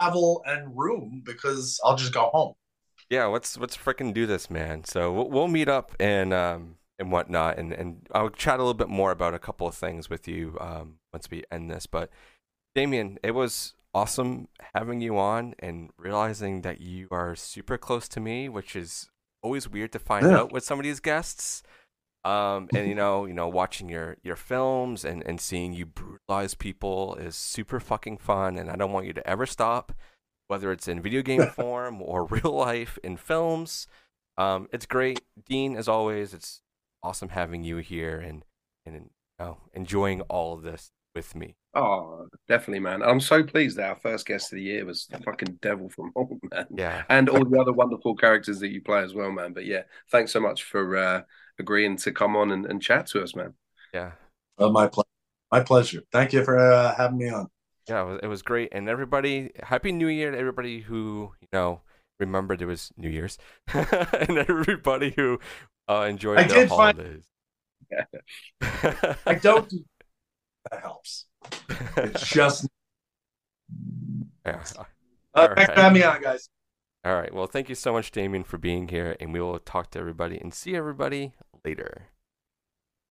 [0.00, 2.54] travel and room because I'll just go home.
[3.08, 4.84] Yeah, let's let's freaking do this, man.
[4.84, 8.74] So we'll, we'll meet up and um and whatnot, and and I'll chat a little
[8.74, 11.86] bit more about a couple of things with you um once we end this.
[11.86, 12.10] But
[12.74, 18.20] Damian, it was awesome having you on and realizing that you are super close to
[18.20, 19.08] me, which is
[19.42, 20.38] always weird to find Yeah.
[20.38, 21.62] out with some of these guests.
[22.26, 26.54] Um, and you know, you know, watching your your films and and seeing you brutalize
[26.54, 29.92] people is super fucking fun, and I don't want you to ever stop,
[30.48, 33.86] whether it's in video game form or real life in films.
[34.36, 35.76] Um, it's great, Dean.
[35.76, 36.62] As always, it's
[37.02, 38.44] awesome having you here and
[38.84, 41.54] and know, enjoying all of this with me.
[41.74, 43.02] Oh, definitely, man.
[43.02, 46.12] I'm so pleased that our first guest of the year was the fucking devil from
[46.16, 46.66] home, man.
[46.74, 47.04] Yeah.
[47.08, 49.52] And all the other wonderful characters that you play as well, man.
[49.52, 51.22] But yeah, thanks so much for uh,
[51.58, 53.54] agreeing to come on and, and chat to us, man.
[53.92, 54.12] Yeah.
[54.58, 55.06] Uh, my ple-
[55.52, 56.02] my pleasure.
[56.12, 57.48] Thank you for uh, having me on.
[57.88, 58.70] Yeah, it was, it was great.
[58.72, 61.82] And everybody, happy New Year to everybody who, you know,
[62.18, 63.38] remembered it was New Year's.
[63.72, 65.38] and everybody who
[65.88, 67.24] uh, enjoyed I their did find- holidays.
[69.26, 69.68] I don't.
[69.70, 69.84] do-
[70.70, 71.26] that helps.
[71.96, 72.66] It's just.
[74.44, 74.62] yeah.
[74.76, 74.84] Uh,
[75.34, 76.48] All thanks for having me on, guys.
[77.04, 77.32] All right.
[77.32, 79.16] Well, thank you so much, Damian, for being here.
[79.20, 81.34] And we will talk to everybody and see everybody
[81.66, 82.08] later.